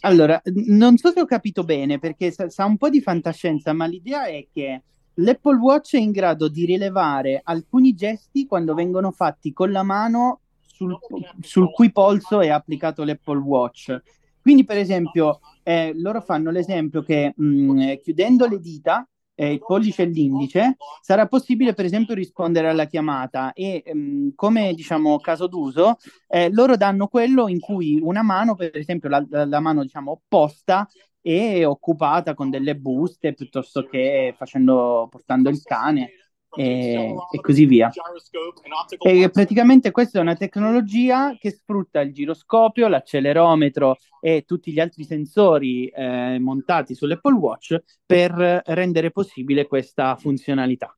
Allora, 0.00 0.40
n- 0.44 0.76
non 0.76 0.96
so 0.96 1.12
se 1.12 1.20
ho 1.20 1.24
capito 1.24 1.62
bene 1.62 2.00
perché 2.00 2.32
sa, 2.32 2.48
sa 2.48 2.64
un 2.64 2.76
po' 2.76 2.88
di 2.88 3.00
fantascienza, 3.00 3.72
ma 3.72 3.86
l'idea 3.86 4.26
è 4.26 4.44
che 4.52 4.82
l'Apple 5.16 5.56
Watch 5.56 5.94
è 5.94 5.98
in 5.98 6.10
grado 6.10 6.48
di 6.48 6.64
rilevare 6.64 7.40
alcuni 7.42 7.94
gesti 7.94 8.46
quando 8.46 8.74
vengono 8.74 9.12
fatti 9.12 9.52
con 9.52 9.70
la 9.70 9.82
mano 9.82 10.40
sul, 10.66 10.96
sul 11.40 11.70
cui 11.70 11.92
polso 11.92 12.40
è 12.40 12.48
applicato 12.48 13.04
l'Apple 13.04 13.38
Watch. 13.38 14.00
Quindi, 14.40 14.64
per 14.64 14.78
esempio, 14.78 15.40
eh, 15.62 15.92
loro 15.94 16.20
fanno 16.20 16.50
l'esempio 16.50 17.02
che 17.02 17.32
mh, 17.36 17.94
chiudendo 18.02 18.46
le 18.46 18.60
dita 18.60 19.08
eh, 19.36 19.52
il 19.52 19.60
pollice 19.60 20.02
e 20.02 20.06
l'indice, 20.06 20.76
sarà 21.00 21.26
possibile 21.28 21.74
per 21.74 21.84
esempio 21.84 22.14
rispondere 22.14 22.68
alla 22.68 22.86
chiamata 22.86 23.52
e 23.52 23.82
ehm, 23.86 24.34
come 24.34 24.74
diciamo 24.74 25.18
caso 25.20 25.46
d'uso, 25.46 25.96
eh, 26.28 26.50
loro 26.50 26.76
danno 26.76 27.06
quello 27.08 27.46
in 27.48 27.60
cui 27.60 28.00
una 28.02 28.22
mano, 28.22 28.54
per 28.56 28.76
esempio 28.76 29.08
la, 29.08 29.24
la- 29.28 29.60
mano 29.60 29.82
diciamo 29.82 30.10
opposta, 30.12 30.88
è 31.20 31.64
occupata 31.66 32.34
con 32.34 32.50
delle 32.50 32.76
buste 32.76 33.34
piuttosto 33.34 33.82
che 33.84 34.34
facendo, 34.36 35.08
portando 35.10 35.48
il 35.50 35.62
cane 35.62 36.10
e, 36.56 37.14
e 37.30 37.40
così 37.40 37.64
via. 37.66 37.90
E 38.98 39.30
praticamente 39.30 39.90
questa 39.90 40.18
è 40.18 40.22
una 40.22 40.34
tecnologia 40.34 41.36
che 41.38 41.50
sfrutta 41.50 42.00
il 42.00 42.12
giroscopio, 42.12 42.88
l'accelerometro 42.88 43.96
e 44.20 44.44
tutti 44.46 44.72
gli 44.72 44.80
altri 44.80 45.04
sensori 45.04 45.86
eh, 45.88 46.38
montati 46.38 46.94
sull'Apple 46.94 47.34
Watch 47.34 47.76
per 48.04 48.62
rendere 48.66 49.10
possibile 49.10 49.66
questa 49.66 50.16
funzionalità. 50.16 50.96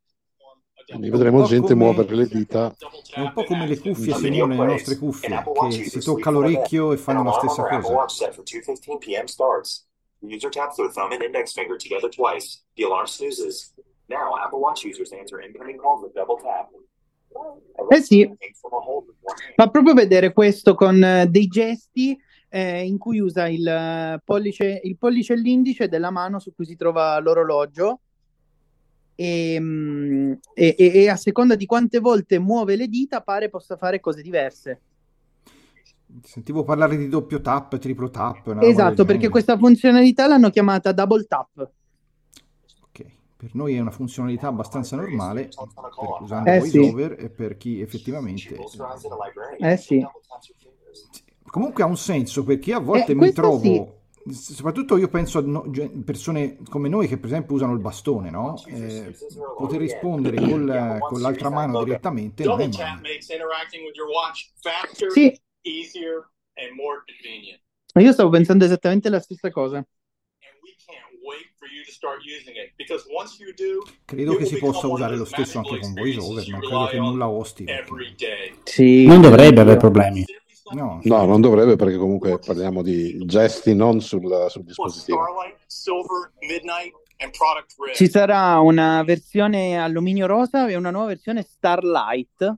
Quindi 0.89 1.11
vedremo 1.11 1.45
gente 1.45 1.75
muovere 1.75 2.15
le 2.15 2.27
dita. 2.27 2.75
È 3.13 3.21
un 3.21 3.33
po' 3.35 3.45
come 3.45 3.67
le 3.67 3.79
cuffie, 3.79 4.15
Simone, 4.15 4.57
le 4.57 4.65
nostre 4.65 4.97
cuffie, 4.97 5.45
che 5.69 5.85
si 5.85 6.01
tocca 6.01 6.31
l'orecchio 6.31 6.93
e 6.93 6.97
fanno 6.97 7.23
la 7.25 7.33
stessa 7.33 7.63
Apple 7.63 7.83
cosa. 7.83 8.09
Watch 14.11 14.21
set 14.21 14.51
for 14.51 14.61
2:15 14.61 14.73
p.m. 14.73 14.73
starts. 14.73 14.81
The 14.81 14.89
user 14.89 15.05
taps 15.05 15.31
their 15.31 15.33
thumb 15.33 15.33
and 15.33 15.33
index 15.33 15.33
finger 15.33 15.33
together 15.33 15.33
twice. 15.33 15.33
The 15.33 15.33
alarm 15.33 15.37
snoozes. 15.39 15.39
Now, 15.39 15.39
Apple 15.39 15.39
Watch 15.39 15.39
users 15.39 15.39
answer 15.39 15.41
incoming 15.41 15.77
calls 15.77 16.03
with 16.03 16.15
double 16.15 16.39
tap. 16.43 16.69
Eh 17.91 18.01
sì, 18.01 18.31
fa 19.55 19.69
proprio 19.69 19.95
vedere 19.95 20.33
questo 20.33 20.75
con 20.75 21.03
eh, 21.05 21.27
dei 21.29 21.47
gesti 21.47 22.19
eh, 22.49 22.85
in 22.87 22.99
cui 22.99 23.21
usa 23.21 23.49
il 23.49 23.69
eh, 23.69 24.21
pollice, 24.25 24.81
il 24.83 24.97
pollice 24.97 25.35
e 25.35 25.37
l'indice 25.37 25.89
della 25.89 26.11
mano 26.11 26.39
su 26.39 26.55
cui 26.55 26.65
si 26.65 26.77
trova 26.77 27.19
l'orologio 27.21 28.01
e, 29.15 29.57
mm, 29.61 30.33
e- 30.55 30.75
e- 30.79 30.93
e 30.95 31.09
a 31.09 31.17
seconda 31.17 31.55
di 31.55 31.67
quante 31.67 31.99
volte 31.99 32.39
muove 32.39 32.77
le 32.77 32.89
dita 32.89 33.21
pare 33.21 33.51
possa 33.51 33.77
fare 33.77 34.01
cose 34.01 34.23
diverse. 34.23 34.81
Sentivo 36.23 36.65
parlare 36.65 36.97
di 36.97 37.09
doppio 37.09 37.41
tap, 37.43 37.79
triplo 37.79 38.09
tap. 38.09 38.57
Esatto, 38.63 39.05
perché 39.05 39.29
questa 39.29 39.59
funzionalità 39.59 40.27
l'hanno 40.27 40.49
chiamata 40.49 40.93
double 40.93 41.25
tap. 41.25 41.71
Per 43.39 43.55
noi 43.55 43.77
è 43.77 43.79
una 43.79 43.93
funzionalità 43.93 44.49
abbastanza 44.49 44.97
normale, 44.97 45.43
per- 45.45 46.23
usando 46.23 46.51
Eh, 46.51 46.61
sì. 46.63 46.79
VoiceOver 46.79 47.17
e 47.21 47.31
per 47.31 47.57
chi 47.57 47.81
effettivamente... 47.81 48.57
Eh 49.59 49.77
sì. 49.77 50.05
Comunque 51.47 51.83
ha 51.85 51.87
un 51.87 51.97
senso 51.97 52.43
perché 52.43 52.73
a 52.73 52.81
volte 52.81 53.13
Eh, 53.13 53.15
mi 53.15 53.33
trovo, 53.33 54.01
soprattutto 54.29 54.97
io 54.97 55.07
penso 55.07 55.39
a 55.39 55.43
no- 55.43 55.71
persone 56.05 56.59
come 56.69 56.89
noi 56.89 57.07
che 57.07 57.17
per 57.17 57.27
esempio 57.27 57.55
usano 57.55 57.75
il 57.75 57.79
bastone, 57.79 58.29
no? 58.31 58.61
Eh, 58.67 59.15
poter 59.57 59.79
rispondere 59.79 60.37
col- 60.37 60.99
con 61.09 61.21
l'altra 61.21 61.49
mano 61.49 61.85
direttamente 61.85 62.43
non 62.43 62.61
è 62.61 62.67
male. 62.67 63.19
Sì. 65.11 65.41
Io 67.95 68.13
stavo 68.13 68.31
pensando 68.31 68.65
esattamente 68.65 69.09
la 69.09 69.21
stessa 69.21 69.51
cosa. 69.51 69.79
Wait 69.79 71.47
for 71.57 71.69
you 71.69 71.78
to 71.78 71.78
start 71.78 71.78
using 71.78 71.78
it 71.78 71.78
because 71.78 71.78
once 71.78 71.78
you 71.78 71.78
do, 71.78 71.78
Credo 74.05 74.33
it 74.33 74.39
che 74.39 74.45
si 74.47 74.57
possa 74.59 74.87
usare 74.87 75.17
lo 75.17 75.25
stesso 75.25 75.59
anche 75.59 75.79
con 75.79 75.93
VoiceOver, 75.95 76.47
you 76.47 76.59
credo 76.61 76.87
che 76.87 76.99
nulla 76.99 77.29
osti. 77.29 77.65
perché- 77.65 77.81
every 77.83 78.15
day. 78.17 78.55
Sì, 78.65 79.07
Non 79.07 79.21
dovrebbe 79.21 79.61
avere 79.61 79.77
problemi. 79.79 80.25
No, 80.71 81.01
No, 81.03 81.25
non 81.25 81.41
dovrebbe 81.41 81.77
perché 81.77 81.97
comunque 81.97 82.39
parliamo 82.39 82.83
di 82.83 83.19
gesti 83.25 83.75
non 83.75 84.01
sul, 84.03 84.47
sul 84.51 84.65
dispositivo. 84.65 85.19
Starlight, 85.25 85.57
Silver, 85.67 86.33
Midnight, 86.41 86.93
and 87.21 87.33
Product 87.37 87.75
Red. 87.79 87.95
Ci 87.95 88.11
sarà 88.11 88.59
una 88.61 89.03
versione 89.03 89.79
alluminio 89.79 90.27
rosa 90.27 90.69
e 90.69 90.77
una 90.77 90.91
nuova 90.91 91.07
versione 91.07 91.43
Starlight, 91.43 92.55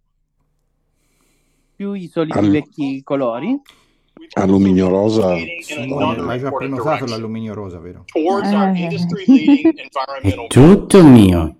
più 1.76 1.92
i 1.92 2.08
soliti 2.08 2.36
Al- 2.36 2.50
vecchi 2.50 3.00
colori. 3.04 3.58
Alluminio 4.34 4.88
rosa. 4.88 5.34
Simone, 5.60 6.16
l'hai 6.22 6.38
già 6.38 6.50
prenotato 6.50 7.04
l'alluminio 7.06 7.54
rosa, 7.54 7.78
vero? 7.78 8.04
towards 8.06 8.50
our 8.52 8.68
Eh. 8.76 8.88
environmental 9.76 10.46
Tutto 10.48 11.02
mio. 11.04 11.56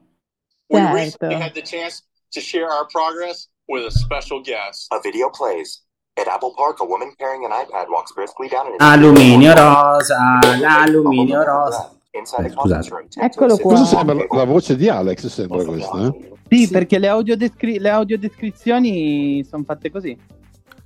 We 0.68 0.78
Certo. 0.78 0.94
recently 0.94 1.34
had 1.34 1.52
the 1.52 1.62
chance 1.62 2.04
to 2.32 2.40
share 2.40 2.66
our 2.66 2.86
progress 2.86 3.48
with 3.66 3.84
a 3.84 3.90
special 3.90 4.40
guest. 4.40 4.86
A 4.92 5.00
video 5.02 5.30
plays. 5.30 5.84
At 6.14 6.26
Apple 6.28 6.52
Park, 6.54 6.80
a 6.80 6.84
woman 6.84 7.12
carrying 7.16 7.44
an 7.44 7.50
iPad 7.50 7.88
walks 7.88 8.12
briskly 8.12 8.48
down 8.48 8.66
an 8.66 8.74
Alluminio 8.78 9.54
rosa, 9.54 10.38
l'alluminio 10.60 11.42
rosa. 11.44 11.92
inside 12.12 12.42
a 12.44 12.46
Eh, 12.46 12.50
scusate. 12.50 13.06
Eccolo 13.20 13.56
qua. 13.56 13.76
Sembra 13.84 14.16
la 14.28 14.44
voce 14.44 14.76
di 14.76 14.88
Alex, 14.88 15.26
sembra 15.28 15.64
questa. 15.64 16.06
eh? 16.06 16.30
Sì, 16.48 16.68
perché 16.68 16.98
le, 16.98 17.06
audiodescri- 17.08 17.78
le 17.78 17.88
audiodescrizioni 17.90 19.44
sono 19.48 19.62
fatte 19.64 19.90
così. 19.90 20.16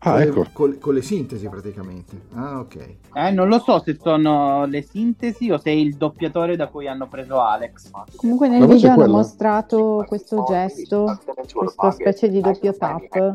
Ah, 0.07 0.11
Con 0.11 0.19
le- 0.19 0.25
ecco. 0.27 0.47
con, 0.53 0.79
con 0.79 0.95
le 0.95 1.03
sintesi 1.03 1.49
praticamente. 1.49 2.21
Ah, 2.35 2.59
ok. 2.61 2.77
Eh, 3.15 3.31
non 3.31 3.49
lo 3.49 3.59
so 3.59 3.81
se 3.83 3.97
sono 4.01 4.67
le 4.67 4.83
sintesi 4.83 5.51
o 5.51 5.57
se 5.59 5.71
è 5.71 5.75
il 5.75 5.95
doppiatore 5.97 6.57
da 6.57 6.67
cui 6.69 6.87
hanno 6.87 7.09
preso 7.09 7.41
Alex. 7.41 7.91
Comunque 8.17 8.49
nel 8.49 8.67
video 8.67 8.91
hanno 8.93 9.09
mostrato 9.09 10.05
questo 10.07 10.45
gesto, 10.47 11.19
questa 11.55 11.91
specie 11.93 12.29
di 12.29 12.41
doppio 12.43 12.75
tap. 12.77 13.33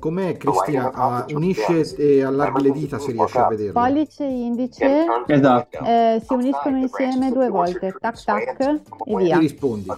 Com'è 0.00 0.36
Cristina? 0.36 0.90
Ah, 0.92 1.24
unisce 1.30 1.94
e 1.96 2.22
allarga 2.22 2.60
le 2.60 2.70
dita 2.72 2.98
se 2.98 3.12
riesce 3.12 3.38
a 3.38 3.48
vederlo. 3.48 3.72
Pollice 3.80 4.24
e 4.24 4.30
indice 4.30 5.04
Esatto. 5.26 5.78
eh, 5.84 6.22
si 6.24 6.32
uniscono 6.32 6.78
insieme 6.78 7.30
due 7.32 7.48
volte, 7.48 7.94
tac 7.98 8.22
tac 8.24 8.58
e 8.60 8.80
E 9.12 9.16
via. 9.16 9.38
rispondi. 9.38 9.88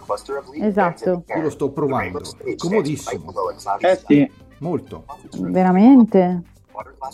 Esatto, 0.61 1.25
Io 1.35 1.43
lo 1.43 1.51
sto 1.51 1.71
provando. 1.71 2.21
È 2.45 2.55
comodissimo. 2.57 3.33
Eh 3.79 4.01
sì. 4.07 4.31
Molto. 4.61 5.05
veramente. 5.39 6.43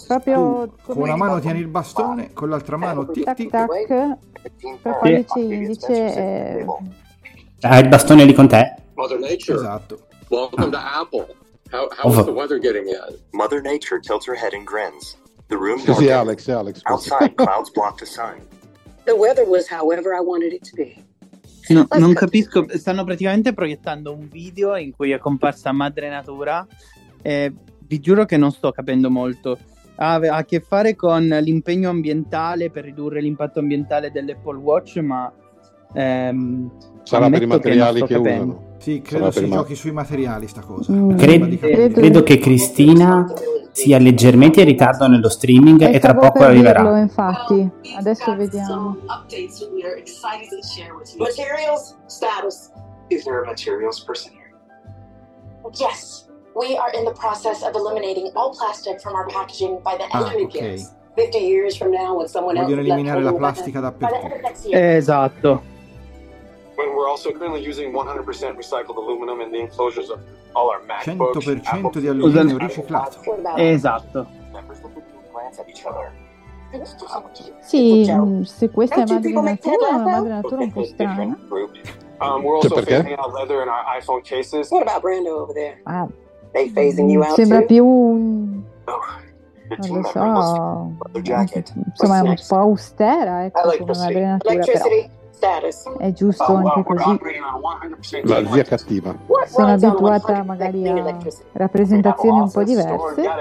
Proprio 0.07 0.69
Tu 0.85 0.93
con 0.93 1.03
una 1.03 1.17
mano 1.17 1.41
tieni 1.41 1.61
il 1.61 1.67
bastone, 1.69 2.33
con 2.33 2.49
l'altra 2.49 2.77
mano 2.77 3.09
tic 3.11 3.25
tac 3.25 3.37
tic. 3.37 3.51
tac 3.51 4.19
per 4.83 4.99
pollice 5.01 5.41
indice 5.41 6.15
eh, 6.15 6.67
Hai 7.63 7.83
il 7.83 7.89
bastone 7.89 8.25
lì 8.25 8.33
con 8.33 8.47
te? 8.49 8.75
Mother 8.95 9.19
Nature. 9.19 9.59
Esatto. 9.59 10.07
Welcome 10.29 10.71
to 10.71 10.79
Apple. 10.79 11.27
How, 11.73 11.89
how 11.97 12.11
is 12.11 12.25
the 12.25 12.33
weather 12.33 12.59
getting 12.61 12.87
in? 12.89 13.19
Mother 13.33 13.61
Nature 13.61 13.99
tilts 14.01 14.27
her 14.29 14.37
head 14.37 14.53
and 14.55 14.65
grins. 14.65 15.17
The 15.49 15.57
room 15.57 15.79
Sì, 15.79 15.95
sì. 15.95 16.11
Alex, 16.11 16.49
Alex. 16.49 16.81
Outside, 16.85 17.35
clouds 17.37 17.71
block 17.71 17.99
the 17.99 18.07
sun. 18.07 18.41
The 19.05 19.15
weather 19.17 19.45
was 19.49 19.69
however 19.69 20.15
I 20.15 20.21
wanted 20.21 20.53
it 20.53 20.63
to 20.71 20.77
be. 20.77 21.03
No, 21.69 21.87
non 21.99 22.13
capisco, 22.15 22.67
stanno 22.79 23.03
praticamente 23.03 23.53
proiettando 23.53 24.13
un 24.13 24.29
video 24.29 24.77
in 24.77 24.95
cui 24.95 25.11
è 25.11 25.19
comparsa 25.19 25.73
Madre 25.73 26.09
Natura 26.09 26.65
e 27.27 27.53
vi 27.89 27.99
giuro 27.99 28.25
che 28.25 28.37
non 28.37 28.53
sto 28.53 28.71
capendo 28.71 29.11
molto. 29.11 29.59
Ha, 29.97 30.15
a 30.15 30.45
che 30.45 30.61
fare 30.61 30.95
con 30.95 31.27
l'impegno 31.27 31.91
ambientale 31.91 32.71
per 32.71 32.85
ridurre 32.85 33.21
l'impatto 33.21 33.59
ambientale 33.59 34.13
dell'Apple 34.13 34.59
Watch, 34.59 34.99
ma 34.99 35.33
ehm, 35.93 36.71
Sarà 37.03 37.29
per 37.29 37.37
i 37.37 37.41
che 37.41 37.47
materiali 37.47 38.01
che 38.03 38.15
capendo. 38.15 38.45
usano. 38.45 38.65
Sì, 38.79 39.01
credo 39.01 39.31
si 39.33 39.49
giochi 39.49 39.75
sui 39.75 39.91
materiali 39.91 40.47
sta 40.47 40.61
cosa. 40.61 40.93
Mm. 40.93 41.17
Cred- 41.17 41.93
credo 41.93 42.23
che 42.23 42.39
Cristina 42.39 43.27
sia 43.73 43.99
leggermente 43.99 44.61
in 44.61 44.67
ritardo 44.67 45.09
nello 45.09 45.29
streaming 45.29 45.81
e 45.81 45.95
e 45.95 45.99
tra 45.99 46.15
poco 46.15 46.39
per 46.39 46.49
arriverà. 46.51 46.83
dirlo 46.83 46.97
infatti. 46.99 47.69
Adesso 47.99 48.37
vediamo. 48.37 48.67
some 48.67 48.99
updates 49.07 49.59
that 49.59 49.71
we 49.73 49.83
are 49.83 49.99
excited 49.99 50.49
to 50.49 50.63
share 50.63 50.93
with 50.95 51.13
you. 51.13 51.25
Materials 51.25 51.97
status. 52.07 52.71
Is 53.09 53.25
there 53.25 53.43
a 53.43 53.47
materials 53.47 54.01
person 54.05 54.33
here? 54.33 54.55
Yes, 55.79 56.29
we 56.57 56.77
are 56.77 56.91
in 56.99 57.05
the 57.05 57.13
process 57.13 57.63
of 57.63 57.75
eliminating 57.75 58.31
all 58.35 58.51
plastic 58.55 59.01
from 59.01 59.15
our 59.15 59.27
packaging 59.29 59.79
by 59.85 59.97
the 59.97 60.05
end 60.05 60.13
Ah, 60.15 60.27
of 60.27 60.33
the 60.33 60.45
ok. 60.45 60.59
year. 60.59 60.79
50 61.17 61.39
years 61.39 61.77
from 61.77 61.91
now, 61.91 62.17
when 62.19 62.29
someone 62.29 62.57
else 62.57 62.67
Vogliono 62.69 62.83
is 62.83 62.89
left 62.89 62.99
eliminare 63.01 63.23
la 63.23 63.31
holding 63.31 63.33
the 63.33 63.39
plastica 63.39 63.81
By 63.81 64.09
the 64.09 64.17
end 64.17 64.33
dappertutto. 64.33 64.69
of. 64.69 64.75
Esatto. 64.75 65.63
When 66.77 66.95
we're 66.95 67.09
also 67.09 67.31
currently 67.33 67.63
using 67.63 67.93
100% 67.93 68.57
recycled 68.57 68.97
aluminum 68.97 69.41
in 69.41 69.51
the 69.51 69.61
enclosures 69.61 70.11
of 70.11 70.19
all 70.55 70.69
our 70.71 70.81
MacBooks, 70.87 71.33
100% 71.33 72.01
di 72.01 72.09
Apple 72.09 72.09
alluminio 72.11 72.59
riciclato. 72.59 73.21
Esatto. 73.57 74.27
Members 74.53 74.83
look 74.83 74.93
at 74.97 75.05
you 75.09 75.19
and 75.21 75.33
glance 75.33 75.59
at. 75.59 75.67
Sì, 77.61 78.05
mm, 78.11 78.43
se 78.43 78.69
questa 78.71 78.97
è 78.97 79.05
Don't 79.05 79.25
you 79.25 79.33
madre 79.33 79.33
people 79.33 79.43
make 79.43 79.63
that 79.63 79.71
natura, 79.71 79.97
è 79.97 80.11
madre 80.11 80.29
natura 80.29 80.63
un 80.63 80.73
po' 80.73 80.85
strana. 80.85 81.39
Um, 82.19 82.43
we're 82.43 82.57
also 82.57 82.75
perché? 82.75 83.03
phasing 83.03 83.19
out 83.19 83.33
leather 83.35 83.63
in 83.63 83.69
our 83.69 83.85
iPhone 83.99 84.23
cases. 84.23 84.71
What 84.71 84.83
about 84.83 85.03
Brando 85.03 85.39
over 85.39 85.53
there? 85.55 85.79
Ah, 85.85 86.07
They 86.57 86.71
phasing 86.71 87.11
you 87.11 87.23
out 87.23 87.35
sembra 87.35 87.59
too? 87.59 87.67
più 87.67 87.85
un... 87.85 88.63
Your 89.69 89.89
non 89.89 90.01
lo 90.01 90.05
so, 90.05 91.21
insomma 91.87 92.19
è 92.19 92.21
un 92.21 92.35
po' 92.49 92.57
austera, 92.57 93.45
ecco, 93.45 93.61
come 93.61 93.75
Electricity. 93.75 94.15
madre 94.15 94.27
natura, 94.27 94.65
però. 94.65 94.85
È 95.99 96.13
giusto 96.13 96.55
anche 96.55 96.83
così. 96.83 97.19
La 98.23 98.47
zia 98.51 98.63
cattiva. 98.63 99.15
Sono 99.47 99.73
abituata 99.73 100.43
magari 100.45 100.89
a 100.89 101.17
rappresentazioni 101.53 102.41
un 102.41 102.51
po' 102.51 102.63
diverse. 102.65 102.95
Ah, 102.95 103.13
Però 103.15 103.41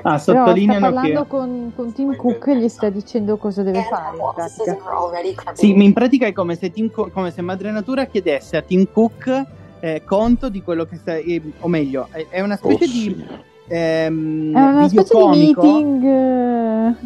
sta 0.00 0.18
sottolineano 0.18 0.80
parlando 0.80 1.22
che 1.22 1.28
con, 1.28 1.72
con 1.76 1.92
Tim 1.92 2.16
Cook 2.16 2.46
e 2.46 2.56
gli 2.56 2.68
sta 2.68 2.88
dicendo 2.88 3.36
cosa 3.36 3.62
deve 3.62 3.82
fare 3.82 4.16
in 4.16 4.22
pratica. 4.34 5.52
sì, 5.52 5.70
in 5.84 5.92
pratica 5.92 6.26
è 6.26 6.32
come 6.32 6.54
se, 6.54 6.70
Tim 6.70 6.90
Co- 6.90 7.10
come 7.12 7.30
se 7.30 7.42
Madre 7.42 7.70
Natura 7.70 8.06
chiedesse 8.06 8.56
a 8.56 8.62
Tim 8.62 8.86
Cook 8.90 9.46
eh, 9.84 10.02
conto 10.02 10.48
di 10.48 10.62
quello 10.62 10.86
che 10.86 10.96
sta, 10.96 11.14
eh, 11.16 11.42
o 11.60 11.68
meglio, 11.68 12.08
è, 12.10 12.26
è 12.30 12.40
una 12.40 12.56
specie 12.56 12.86
di 12.86 13.22
ehm, 13.68 14.56
È 14.56 14.58
una 14.58 14.88
specie 14.88 15.14
di 15.14 15.26
meeting. 15.26 16.96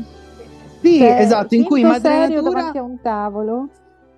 Sì, 0.80 0.98
cioè, 0.98 1.16
esatto, 1.18 1.56
in 1.56 1.64
cui 1.64 1.82
Madre 1.82 2.12
serio 2.12 2.40
Natura 2.40 2.58
davanti 2.58 2.78
a 2.78 2.82
un 2.82 3.00
tavolo. 3.02 3.68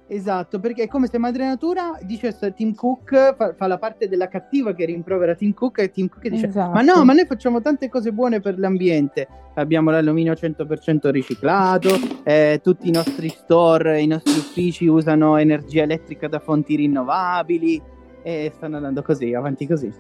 Esatto, 0.09 0.59
perché 0.59 0.83
è 0.83 0.89
come 0.89 1.07
se 1.07 1.17
Madre 1.17 1.47
Natura 1.47 1.99
dice 2.03 2.37
a 2.39 2.51
Tim 2.51 2.75
Cook, 2.75 3.35
fa, 3.35 3.55
fa 3.55 3.67
la 3.67 3.79
parte 3.79 4.09
della 4.09 4.29
cattiva 4.29 4.75
che 4.75 4.85
rimprovera 4.85 5.35
Tim 5.35 5.55
Cook 5.55 5.79
e 5.79 5.91
Tim 5.91 6.09
Cook 6.09 6.29
dice 6.29 6.49
Esatto. 6.49 6.73
ma 6.73 6.83
no, 6.83 7.05
ma 7.05 7.15
noi 7.15 7.25
facciamo 7.27 7.63
tante 7.63 7.89
cose 7.89 8.13
buone 8.13 8.41
per 8.41 8.59
l'ambiente, 8.59 9.27
abbiamo 9.55 9.91
l'alluminio 9.91 10.33
100% 10.33 11.09
riciclato, 11.11 11.91
eh, 12.25 12.61
tutti 12.63 12.89
i 12.89 12.91
nostri 12.91 13.29
store, 13.29 14.03
i 14.03 14.07
nostri 14.09 14.33
uffici 14.33 14.87
usano 14.87 15.37
energia 15.39 15.85
elettrica 15.85 16.27
da 16.27 16.41
fonti 16.41 16.75
rinnovabili 16.75 17.90
e 18.23 18.53
stanno 18.55 18.77
andando 18.77 19.03
così, 19.03 19.35
avanti 19.35 19.67
così. 19.67 19.93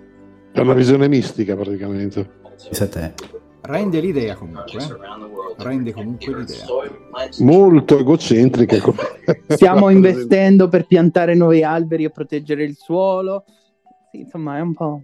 È 0.52 0.60
una 0.60 0.74
visione 0.74 1.08
mistica 1.08 1.54
praticamente. 1.54 2.38
Rende 3.62 4.00
l'idea 4.00 4.34
comunque. 4.34 4.78
eh. 4.78 5.62
Rende 5.62 5.92
comunque 5.92 6.34
l'idea. 6.34 6.64
Molto 7.40 7.98
egocentrica. 7.98 8.76
Stiamo 9.48 9.88
investendo 9.90 10.68
per 10.68 10.86
piantare 10.86 11.34
nuovi 11.34 11.62
alberi 11.62 12.04
e 12.04 12.10
proteggere 12.10 12.64
il 12.64 12.76
suolo. 12.76 13.44
Sì, 14.10 14.20
insomma, 14.20 14.56
è 14.56 14.60
un 14.60 14.74
po'... 14.74 15.02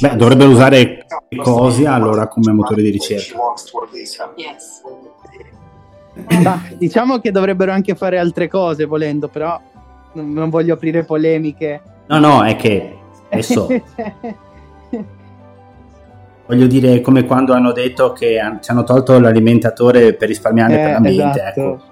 Beh, 0.00 0.16
dovrebbero 0.16 0.50
usare 0.50 1.06
cosi 1.40 1.84
allora 1.84 2.26
come 2.26 2.52
motore 2.52 2.82
di 2.82 2.90
ricerca. 2.90 3.38
Yes. 4.36 4.82
Ma 6.42 6.62
diciamo 6.76 7.18
che 7.18 7.30
dovrebbero 7.30 7.72
anche 7.72 7.94
fare 7.94 8.18
altre 8.18 8.48
cose 8.48 8.84
volendo, 8.84 9.28
però 9.28 9.60
non, 10.14 10.32
non 10.32 10.50
voglio 10.50 10.74
aprire 10.74 11.04
polemiche. 11.04 11.80
No, 12.08 12.18
no, 12.18 12.42
è 12.44 12.56
che 12.56 12.96
adesso 13.30 13.66
voglio 16.46 16.66
dire 16.66 17.00
come 17.00 17.24
quando 17.24 17.52
hanno 17.52 17.72
detto 17.72 18.12
che 18.12 18.38
han- 18.38 18.62
ci 18.62 18.70
hanno 18.70 18.84
tolto 18.84 19.18
l'alimentatore 19.20 20.14
per 20.14 20.28
risparmiare 20.28 20.72
Eh, 20.74 20.76
per 20.82 20.90
l'ambiente, 20.92 21.40
esatto. 21.42 21.60
ecco. 21.60 21.82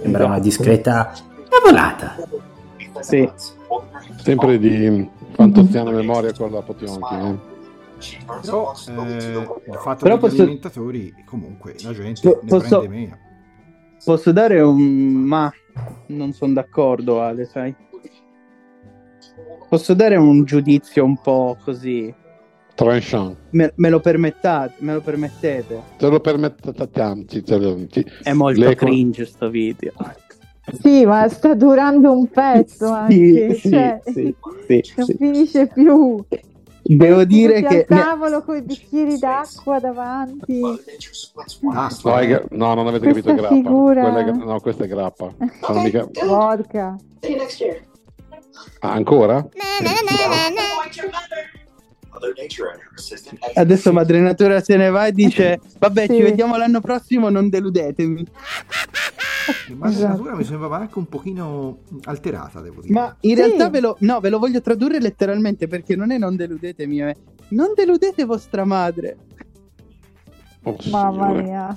Sembra 0.00 0.24
una 0.24 0.34
Esatto. 0.34 0.48
discreta 0.48 1.12
cavolata. 1.48 2.16
Sì. 3.00 3.30
Sempre 4.16 4.58
di 4.58 5.08
fantoziana 5.32 5.90
memoria 5.90 6.32
con 6.32 6.50
la 6.50 6.62
Potionchi. 6.62 7.14
eh. 7.14 7.48
Però 8.40 8.72
eh, 8.88 8.92
il 8.92 9.78
fatto 9.78 10.02
Però 10.04 10.14
degli 10.16 10.20
posso- 10.28 10.42
alimentatori, 10.42 11.14
comunque, 11.26 11.74
la 11.82 11.92
gente 11.92 12.20
Po- 12.22 12.38
ne 12.42 12.48
posso- 12.48 12.78
prende 12.78 12.96
meno. 12.96 13.16
Posso 14.04 14.32
dare 14.32 14.60
un 14.60 14.78
ma 14.80 15.52
non 16.06 16.32
sono 16.32 16.52
d'accordo, 16.54 17.20
Ale, 17.20 17.44
sai? 17.44 17.74
Posso 19.68 19.94
dare 19.94 20.16
un 20.16 20.44
giudizio 20.44 21.04
un 21.04 21.18
po' 21.20 21.56
così. 21.62 22.12
Tranchant. 22.74 23.36
Me, 23.50 23.72
me 23.76 23.90
lo 23.90 24.00
permettate, 24.00 24.74
me 24.78 24.94
lo 24.94 25.00
permettete? 25.00 25.82
Te 25.98 26.08
lo 26.08 26.18
permettiamo. 26.20 27.24
ci- 27.26 27.42
te 27.42 27.56
lo- 27.58 27.86
ci- 27.88 28.04
È 28.22 28.32
molto 28.32 28.60
le- 28.60 28.74
cringe 28.74 29.26
sto 29.26 29.48
video. 29.50 29.92
Sì, 30.80 31.04
ma 31.04 31.28
sta 31.28 31.54
durando 31.54 32.12
un 32.12 32.28
pezzo 32.28 32.88
anche. 32.90 33.54
sì, 33.54 33.68
cioè, 33.70 34.00
sì, 34.04 34.34
sì, 34.66 34.92
non 34.96 35.06
sì. 35.06 35.16
finisce 35.18 35.66
più. 35.68 36.24
Devo 36.82 37.24
dire 37.24 37.62
che 37.62 37.86
al 37.88 37.98
tavolo 37.98 38.42
con 38.42 38.56
i 38.56 38.62
bicchieri 38.62 39.18
d'acqua 39.18 39.78
davanti. 39.78 40.60
Ah, 41.72 41.90
No, 42.02 42.16
è 42.18 42.26
gra- 42.26 42.44
no, 42.50 42.74
non 42.74 42.86
avete 42.86 43.10
Questa 43.10 43.30
capito, 43.30 43.30
è 43.30 43.34
grappa. 43.34 43.54
figura- 43.54 44.02
Quella 44.10 44.18
è 44.26 44.32
no, 44.32 44.60
questa 44.60 44.84
è 44.84 44.88
grappa. 44.88 45.32
Sono 45.62 45.82
mica- 45.82 46.08
Vodka. 46.24 46.96
Ah, 48.80 48.92
ancora? 48.92 49.36
And 49.36 49.86
her 49.86 49.92
assistant 50.06 50.58
adesso 53.54 53.92
Madre 53.92 54.20
Natura 54.20 54.60
se 54.60 54.76
ne 54.76 54.90
va 54.90 55.06
e 55.06 55.12
dice 55.12 55.60
vabbè 55.78 56.06
Sì. 56.06 56.14
ci 56.16 56.22
vediamo 56.22 56.56
l'anno 56.56 56.80
prossimo, 56.80 57.28
non 57.28 57.48
deludetemi. 57.48 58.26
Ma 59.76 59.90
la 59.90 60.08
natura 60.08 60.36
mi 60.36 60.44
sembrava 60.44 60.76
anche 60.76 60.98
un 60.98 61.06
pochino 61.06 61.78
alterata, 62.04 62.60
devo 62.60 62.82
dire. 62.82 62.92
Ma 62.92 63.16
in 63.20 63.30
Sì. 63.30 63.34
realtà 63.36 63.68
ve 63.70 63.80
lo, 63.80 63.96
no, 64.00 64.20
ve 64.20 64.28
lo 64.28 64.38
voglio 64.38 64.60
tradurre 64.60 65.00
letteralmente 65.00 65.66
perché 65.66 65.96
non 65.96 66.12
è 66.12 66.18
non 66.18 66.36
deludetemi, 66.36 66.98
è 66.98 67.14
non 67.48 67.72
deludete 67.74 68.24
vostra 68.24 68.64
madre. 68.64 69.16
Oh, 70.62 70.76
Mamma 70.90 71.26
signore. 71.28 71.42
mia. 71.42 71.76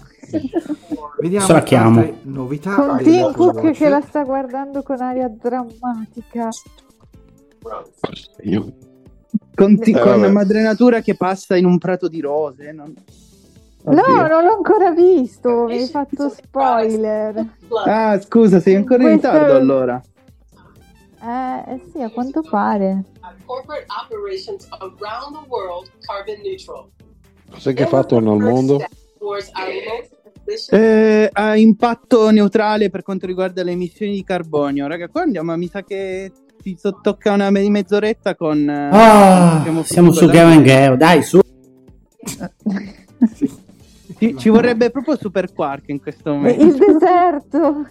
Vediamo 1.20 1.46
Adesso 1.46 1.54
la 1.54 1.64
chiamo. 1.64 2.00
altre 2.02 2.18
novità. 2.24 2.76
Con 2.76 2.98
Tim 3.02 3.32
Cook 3.32 3.72
che 3.72 3.88
la 3.90 4.02
sta 4.02 4.24
guardando 4.24 4.84
con 4.84 5.00
aria 5.02 5.30
drammatica. 5.30 6.50
Io- 8.44 8.74
Con, 9.56 9.80
ti- 9.80 9.92
Eh, 9.92 10.00
con 10.00 10.20
vabbè. 10.22 10.30
Madre 10.32 10.62
Natura 10.62 11.02
che 11.02 11.16
passa 11.16 11.56
in 11.56 11.66
un 11.66 11.78
prato 11.78 12.08
di 12.08 12.22
rose. 12.22 12.72
non- 12.72 12.94
No, 13.86 14.02
non 14.28 14.44
l'ho 14.46 14.56
ancora 14.56 14.92
visto, 14.92 15.66
mi 15.66 15.78
hai 15.78 15.88
fatto 15.88 16.30
spoiler. 16.30 17.46
Ah, 17.86 18.18
scusa, 18.22 18.62
sei 18.62 18.76
ancora 18.76 19.04
in 19.04 19.20
Questo- 19.20 19.30
ritardo 19.32 19.56
allora. 19.56 20.02
Eh, 21.22 21.74
eh 21.74 21.82
sì, 21.92 22.02
a 22.02 22.10
quanto 22.10 22.42
pare. 22.50 23.04
Corporate 23.46 23.86
operations 24.06 24.68
around 24.70 25.34
the 25.42 25.46
world 25.50 25.90
carbon 26.00 26.42
neutral. 26.44 26.88
Cos'è 27.52 27.74
che 27.74 27.84
ha 27.84 27.88
fatto 27.88 28.20
nel 28.20 28.38
mondo? 28.38 28.80
Eh, 30.70 31.30
ha 31.32 31.56
impatto 31.58 32.30
neutrale 32.32 32.90
per 32.90 33.02
quanto 33.04 33.26
riguarda 33.26 33.64
le 33.64 33.72
emissioni 33.72 34.14
di 34.14 34.24
carbonio. 34.24 34.88
Raga, 34.88 35.08
qua 35.08 35.22
andiamo, 35.22 35.56
mi 35.58 35.68
sa 35.68 35.84
che 35.84 36.32
ti 36.64 36.76
so- 36.80 37.00
tocca 37.02 37.34
una 37.34 37.50
me- 37.52 37.70
mezz'oretta 37.70 38.36
con... 38.36 38.68
eh, 38.68 38.90
Ah, 38.92 39.60
siamo 39.64 39.84
siamo 39.84 40.12
su 40.14 40.26
con 40.30 40.64
Geo 40.64 40.96
dai, 40.96 41.22
su. 41.22 41.40
Ci, 44.18 44.38
ci 44.38 44.50
vorrebbe 44.50 44.90
proprio 44.90 45.18
Super 45.18 45.52
Quark 45.54 45.90
in 45.90 46.00
questo 46.02 46.30
Il 46.32 46.36
momento. 46.38 46.86
deserto. 46.86 47.88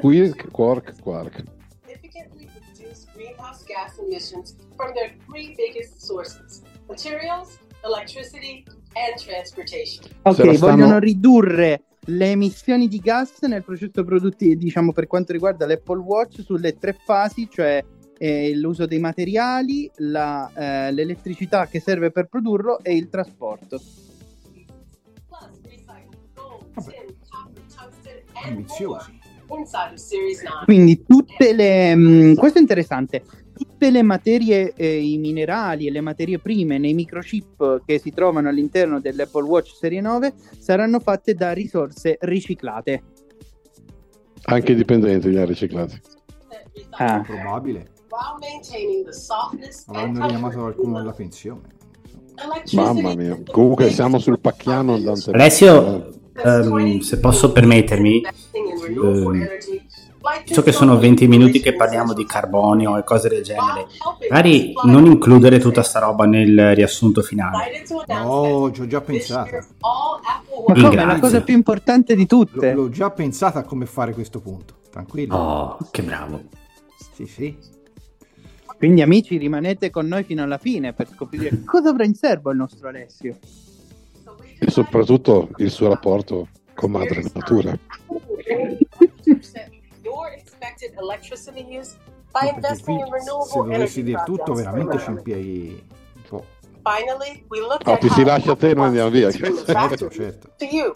Quirk, 0.00 0.50
quark, 0.50 0.94
quark. 1.00 1.42
significantly 1.86 2.46
reduce 2.54 3.06
greenhouse 3.14 3.64
gas 3.66 3.98
emissions 3.98 4.54
from 4.76 4.92
their 4.92 5.14
three 5.28 5.54
biggest 5.56 5.98
sources 6.04 6.62
materials, 6.86 7.58
electricity, 7.84 8.64
and 8.94 9.16
transportation. 9.18 10.04
Ok, 10.22 10.34
stanno- 10.54 10.58
vogliono 10.58 10.98
ridurre 10.98 11.82
le 12.06 12.30
emissioni 12.30 12.88
di 12.88 12.98
gas 12.98 13.40
nel 13.42 13.64
processo 13.64 14.04
produttivo, 14.04 14.54
diciamo 14.54 14.92
per 14.92 15.06
quanto 15.06 15.32
riguarda 15.32 15.66
l'Apple 15.66 16.00
Watch, 16.00 16.42
sulle 16.42 16.78
tre 16.78 16.96
fasi, 17.04 17.48
cioè 17.50 17.84
eh, 18.18 18.56
l'uso 18.56 18.86
dei 18.86 18.98
materiali, 18.98 19.90
la, 19.96 20.50
eh, 20.54 20.92
l'elettricità 20.92 21.66
che 21.66 21.80
serve 21.80 22.10
per 22.10 22.26
produrlo 22.26 22.80
e 22.82 22.96
il 22.96 23.08
trasporto. 23.08 23.80
Ambiziosi. 28.44 29.18
9. 30.44 30.64
Quindi 30.64 31.04
tutte 31.04 31.54
le... 31.54 31.94
mh, 31.94 32.34
questo 32.34 32.58
è 32.58 32.60
interessante. 32.60 33.24
Tutte 33.78 33.92
le 33.92 34.02
materie, 34.02 34.72
eh, 34.74 35.00
i 35.00 35.18
minerali 35.18 35.86
e 35.86 35.92
le 35.92 36.00
materie 36.00 36.40
prime 36.40 36.78
nei 36.78 36.94
microchip 36.94 37.84
che 37.86 38.00
si 38.00 38.10
trovano 38.10 38.48
all'interno 38.48 38.98
dell'Apple 38.98 39.44
Watch 39.44 39.76
Serie 39.76 40.00
9 40.00 40.32
saranno 40.58 40.98
fatte 40.98 41.34
da 41.34 41.52
risorse 41.52 42.18
riciclate. 42.22 43.02
Anche 44.46 44.72
i 44.72 44.74
dipendenti 44.74 45.30
li 45.30 45.38
ha 45.38 45.44
riciclati. 45.44 46.00
Ah. 46.90 47.20
Probabile. 47.20 47.90
Avranno 49.86 50.22
richiamato 50.22 50.58
qualcuno 50.58 50.98
alla 50.98 51.12
pensione. 51.12 51.60
Mamma 52.72 53.14
mia. 53.14 53.40
Comunque 53.48 53.90
siamo 53.90 54.18
sul 54.18 54.40
pacchiano 54.40 54.94
andante. 54.94 55.30
Alessio, 55.30 56.14
ehm, 56.34 56.98
se 56.98 57.20
posso 57.20 57.52
permettermi, 57.52 58.22
ehm, 59.04 59.48
so 60.44 60.62
che 60.62 60.72
sono 60.72 60.98
20 60.98 61.28
minuti 61.28 61.60
che 61.60 61.74
parliamo 61.74 62.12
di 62.12 62.26
carbonio 62.26 62.98
e 62.98 63.04
cose 63.04 63.28
del 63.28 63.42
genere. 63.42 63.86
Magari 64.28 64.72
non 64.84 65.06
includere 65.06 65.58
tutta 65.58 65.82
sta 65.82 66.00
roba 66.00 66.26
nel 66.26 66.74
riassunto 66.74 67.22
finale. 67.22 67.84
No, 68.06 68.70
ci 68.72 68.82
ho 68.82 68.86
già 68.86 69.00
pensato. 69.00 69.50
Ma 70.66 70.74
come? 70.74 70.90
Grazie. 70.90 71.06
La 71.06 71.18
cosa 71.18 71.42
più 71.42 71.54
importante 71.54 72.14
di 72.14 72.26
tutte. 72.26 72.72
l'ho 72.72 72.88
già 72.88 73.10
pensato 73.10 73.58
a 73.58 73.62
come 73.62 73.86
fare 73.86 74.12
questo 74.12 74.40
punto. 74.40 74.74
Tranquillo. 74.90 75.34
Oh, 75.34 75.78
che 75.90 76.02
bravo. 76.02 76.42
Sì, 77.14 77.26
sì. 77.26 77.56
Quindi 78.76 79.02
amici 79.02 79.36
rimanete 79.38 79.90
con 79.90 80.06
noi 80.06 80.22
fino 80.22 80.44
alla 80.44 80.58
fine 80.58 80.92
per 80.92 81.08
scoprire 81.08 81.62
cosa 81.66 81.90
avrà 81.90 82.04
in 82.04 82.14
serbo 82.14 82.50
il 82.50 82.56
nostro 82.56 82.88
Alessio. 82.88 83.38
E 84.60 84.70
soprattutto 84.70 85.48
il 85.56 85.70
suo 85.70 85.88
rapporto 85.88 86.48
Con 86.74 86.92
madre 86.92 87.24
natura. 87.32 87.76
your 90.08 90.32
expected 90.32 90.94
electricity 90.98 91.64
use 91.68 91.96
by 92.32 92.40
Perché 92.40 92.54
investing 92.56 92.98
in 92.98 93.04
se 93.06 93.10
renewable 93.12 93.62
dovessi 93.62 93.74
energy 93.74 94.02
dire 94.02 94.22
tutto, 94.24 94.52
veramente 94.54 94.98
ci 94.98 95.10
impieghi 95.10 95.84
un 96.14 96.22
po'. 96.28 96.44
Finally, 96.82 97.44
we 97.48 97.60
looked 97.60 97.86
at 97.86 98.00
ti 98.00 98.08
si 98.08 98.20
how 98.20 98.26
lascia 98.26 98.52
a 98.52 98.56
te, 98.56 98.74
noi 98.74 98.86
andiamo 98.86 99.10
via. 99.10 99.30
Certo, 99.30 100.08
certo. 100.08 100.48
to 100.56 100.64
you. 100.64 100.94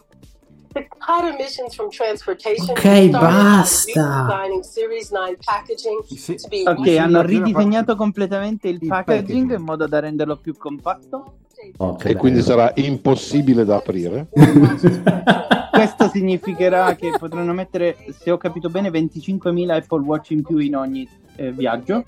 To 0.75 0.81
cut 1.05 1.25
emissions 1.25 1.75
from 1.75 1.91
transportation, 1.91 2.71
Ok, 2.71 3.09
basta. 3.11 4.25
redesigning 4.25 4.63
Series 4.63 5.11
9 5.11 5.37
packaging 5.45 5.99
to 6.09 6.49
be 6.49 6.63
Ok, 6.67 6.83
Sì, 6.89 6.97
hanno 6.97 7.21
ridisegnato 7.21 7.95
completamente 7.95 8.69
il, 8.69 8.79
packaging, 8.79 9.21
packaging. 9.27 9.51
in 9.59 9.63
modo 9.63 9.87
da 9.87 10.01
renderlo 10.01 10.39
più 10.39 10.57
compatto. 10.57 11.41
Oh, 11.79 11.97
E 12.03 12.15
quindi 12.17 12.43
sarà 12.43 12.73
impossibile 12.77 13.65
da 13.65 13.77
aprire. 13.77 14.29
Questo 15.73 16.09
significherà 16.11 16.95
che 16.95 17.13
potranno 17.19 17.53
mettere, 17.53 17.97
se 18.19 18.31
ho 18.31 18.37
capito 18.37 18.69
bene, 18.69 18.91
25.000 18.91 19.71
Apple 19.71 20.03
Watch 20.05 20.31
in 20.31 20.43
più 20.43 20.59
in 20.59 20.77
ogni 20.77 21.09
eh, 21.37 21.51
viaggio. 21.51 22.05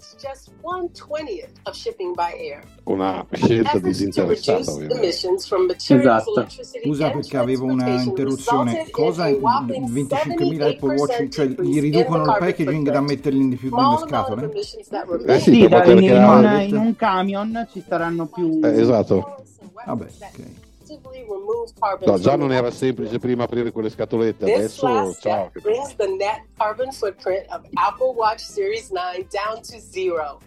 Una 2.85 3.27
scelta 3.33 3.79
disinteressata, 3.79 4.71
ovviamente. 4.71 5.07
Esatto. 5.99 6.47
Scusa 6.85 7.11
perché 7.11 7.37
avevo 7.39 7.65
una 7.65 7.89
interruzione. 8.03 8.87
Cosa? 8.91 9.29
in 9.29 9.37
a 9.37 9.39
whopping 9.39 9.89
25.000 9.89 10.63
Apple 10.63 10.95
Watch, 10.95 11.23
78% 11.23 11.31
cioè 11.31 11.47
gli 11.47 11.75
in 11.75 11.81
riducono 11.81 12.23
il 12.25 12.37
packaging 12.39 12.91
da 12.91 13.01
metterli 13.01 13.49
di 13.49 13.57
più 13.57 13.75
nelle 13.75 13.97
scatole? 14.07 14.51
Eh 15.27 15.39
sì, 15.39 15.53
Sì, 15.53 15.69
da- 15.69 15.85
in, 15.85 15.99
creare- 16.07 16.65
in 16.65 16.77
un 16.77 16.97
camion 16.97 17.69
ci 17.73 17.83
saranno 17.87 18.27
più... 18.27 18.61
Eh, 18.63 18.79
esatto. 18.81 19.37
Vabbè, 19.87 20.05
ok. 20.05 20.45
actively 20.81 21.21
remove 21.23 21.71
carbon 21.79 22.09
No, 22.09 22.19
già 22.19 22.37
non 22.37 22.53
era 22.53 22.71
semplice 22.71 23.19
prima 23.19 23.45
aprire 23.45 23.73
quelle 23.73 23.91
scatolette, 23.91 24.45
This 24.45 24.55
adesso 24.55 24.87
last 24.89 25.21
ciao. 25.21 25.49
step 25.51 25.63
brings 25.63 25.97
the 25.97 26.07
net 26.07 26.43
carbon 26.57 26.93
footprint 26.93 27.47
of 27.51 27.63
Apple 27.75 28.13
Watch 28.15 28.41
Series 28.41 28.91
9 28.91 29.27
down 29.31 29.63
to 29.63 29.79
zero, 29.79 30.39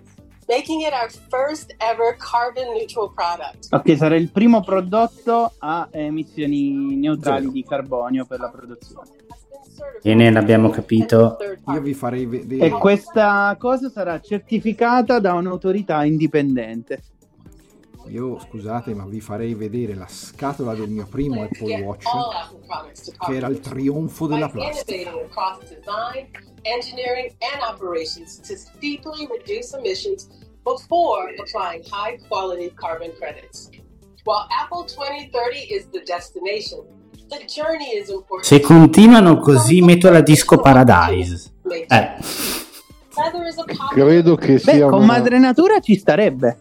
making 0.48 0.82
it 0.82 0.94
our 0.94 1.10
first 1.30 1.74
ever 1.80 2.16
carbon 2.18 2.74
neutral 2.74 3.12
product. 3.14 3.68
Ok, 3.72 3.98
sarà 3.98 4.16
il 4.16 4.32
primo 4.32 4.62
prodotto 4.62 5.54
a 5.60 5.88
emissioni 5.92 6.96
neutrali 6.96 7.52
di 7.52 7.64
carbonio 7.64 8.26
per 8.26 8.40
la 8.40 8.50
produzione. 8.50 9.16
Bene, 10.02 10.32
l'abbiamo 10.32 10.70
capito. 10.70 11.38
Io 11.72 11.82
vi 11.82 11.94
farei 11.94 12.26
vedere. 12.26 12.66
E 12.66 12.70
questa 12.72 13.56
cosa 13.60 13.90
sarà 13.90 14.20
certificata 14.20 15.20
da 15.20 15.34
un'autorità 15.34 16.04
indipendente. 16.04 17.02
Io 18.10 18.40
scusate, 18.40 18.94
ma 18.94 19.06
vi 19.06 19.20
farei 19.20 19.54
vedere 19.54 19.94
la 19.94 20.08
scatola 20.08 20.74
del 20.74 20.90
mio 20.90 21.06
primo 21.06 21.44
Apple 21.44 21.82
Watch, 21.82 22.06
che 23.26 23.36
era 23.36 23.48
il 23.48 23.60
trionfo 23.60 24.28
della 24.28 24.50
plastica. 24.50 24.98
innovating 24.98 25.30
across 25.30 25.60
design, 25.70 26.28
engineering, 26.64 27.36
and 27.42 27.62
operations 27.62 28.40
to 28.40 28.56
steeply 28.56 29.28
reduce 29.28 29.74
emissions 29.74 30.28
before 30.64 31.34
applying 31.40 31.84
high 31.90 32.18
quality 32.28 32.72
carbon 32.76 33.12
credits. 33.18 33.70
While 34.24 34.48
Apple 34.52 34.84
2030 34.86 35.74
is 35.74 35.88
the 35.92 36.02
destination, 36.04 36.84
the 37.30 37.46
journey 37.46 37.96
is 37.96 38.10
important. 38.10 38.46
Se 38.46 38.60
continuano 38.60 39.40
così, 39.40 39.82
metto 39.82 40.10
la 40.10 40.22
disco 40.22 40.58
Paradise. 40.58 41.54
Eh. 41.88 42.16
Credo 43.94 44.36
che 44.36 44.54
Beh, 44.54 44.60
sia 44.60 44.90
con 44.90 45.04
una... 45.04 45.14
madre 45.14 45.40
natura 45.40 45.80
ci 45.80 45.98
starebbe. 45.98 46.60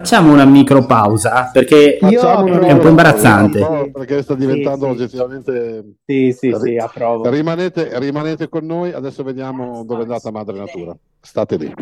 Facciamo 0.00 0.32
una 0.32 0.44
micropausa 0.44 1.50
perché 1.52 1.98
una 2.00 2.68
è 2.68 2.72
un 2.72 2.78
po' 2.78 2.86
imbarazzante. 2.86 3.58
No, 3.58 3.90
perché 3.92 4.22
sta 4.22 4.36
diventando 4.36 4.86
Sì, 4.86 4.94
sì. 4.94 5.02
oggettivamente... 5.02 5.84
Sì, 6.06 6.32
sì, 6.38 6.56
sì, 6.62 6.76
approvo. 6.76 7.28
Rimanete, 7.28 7.98
rimanete 7.98 8.48
con 8.48 8.64
noi, 8.64 8.92
adesso 8.92 9.24
vediamo 9.24 9.82
dove 9.84 10.02
è 10.02 10.04
andata 10.04 10.30
Madre 10.30 10.56
Natura. 10.56 10.96
State 11.20 11.56
lì. 11.56 11.74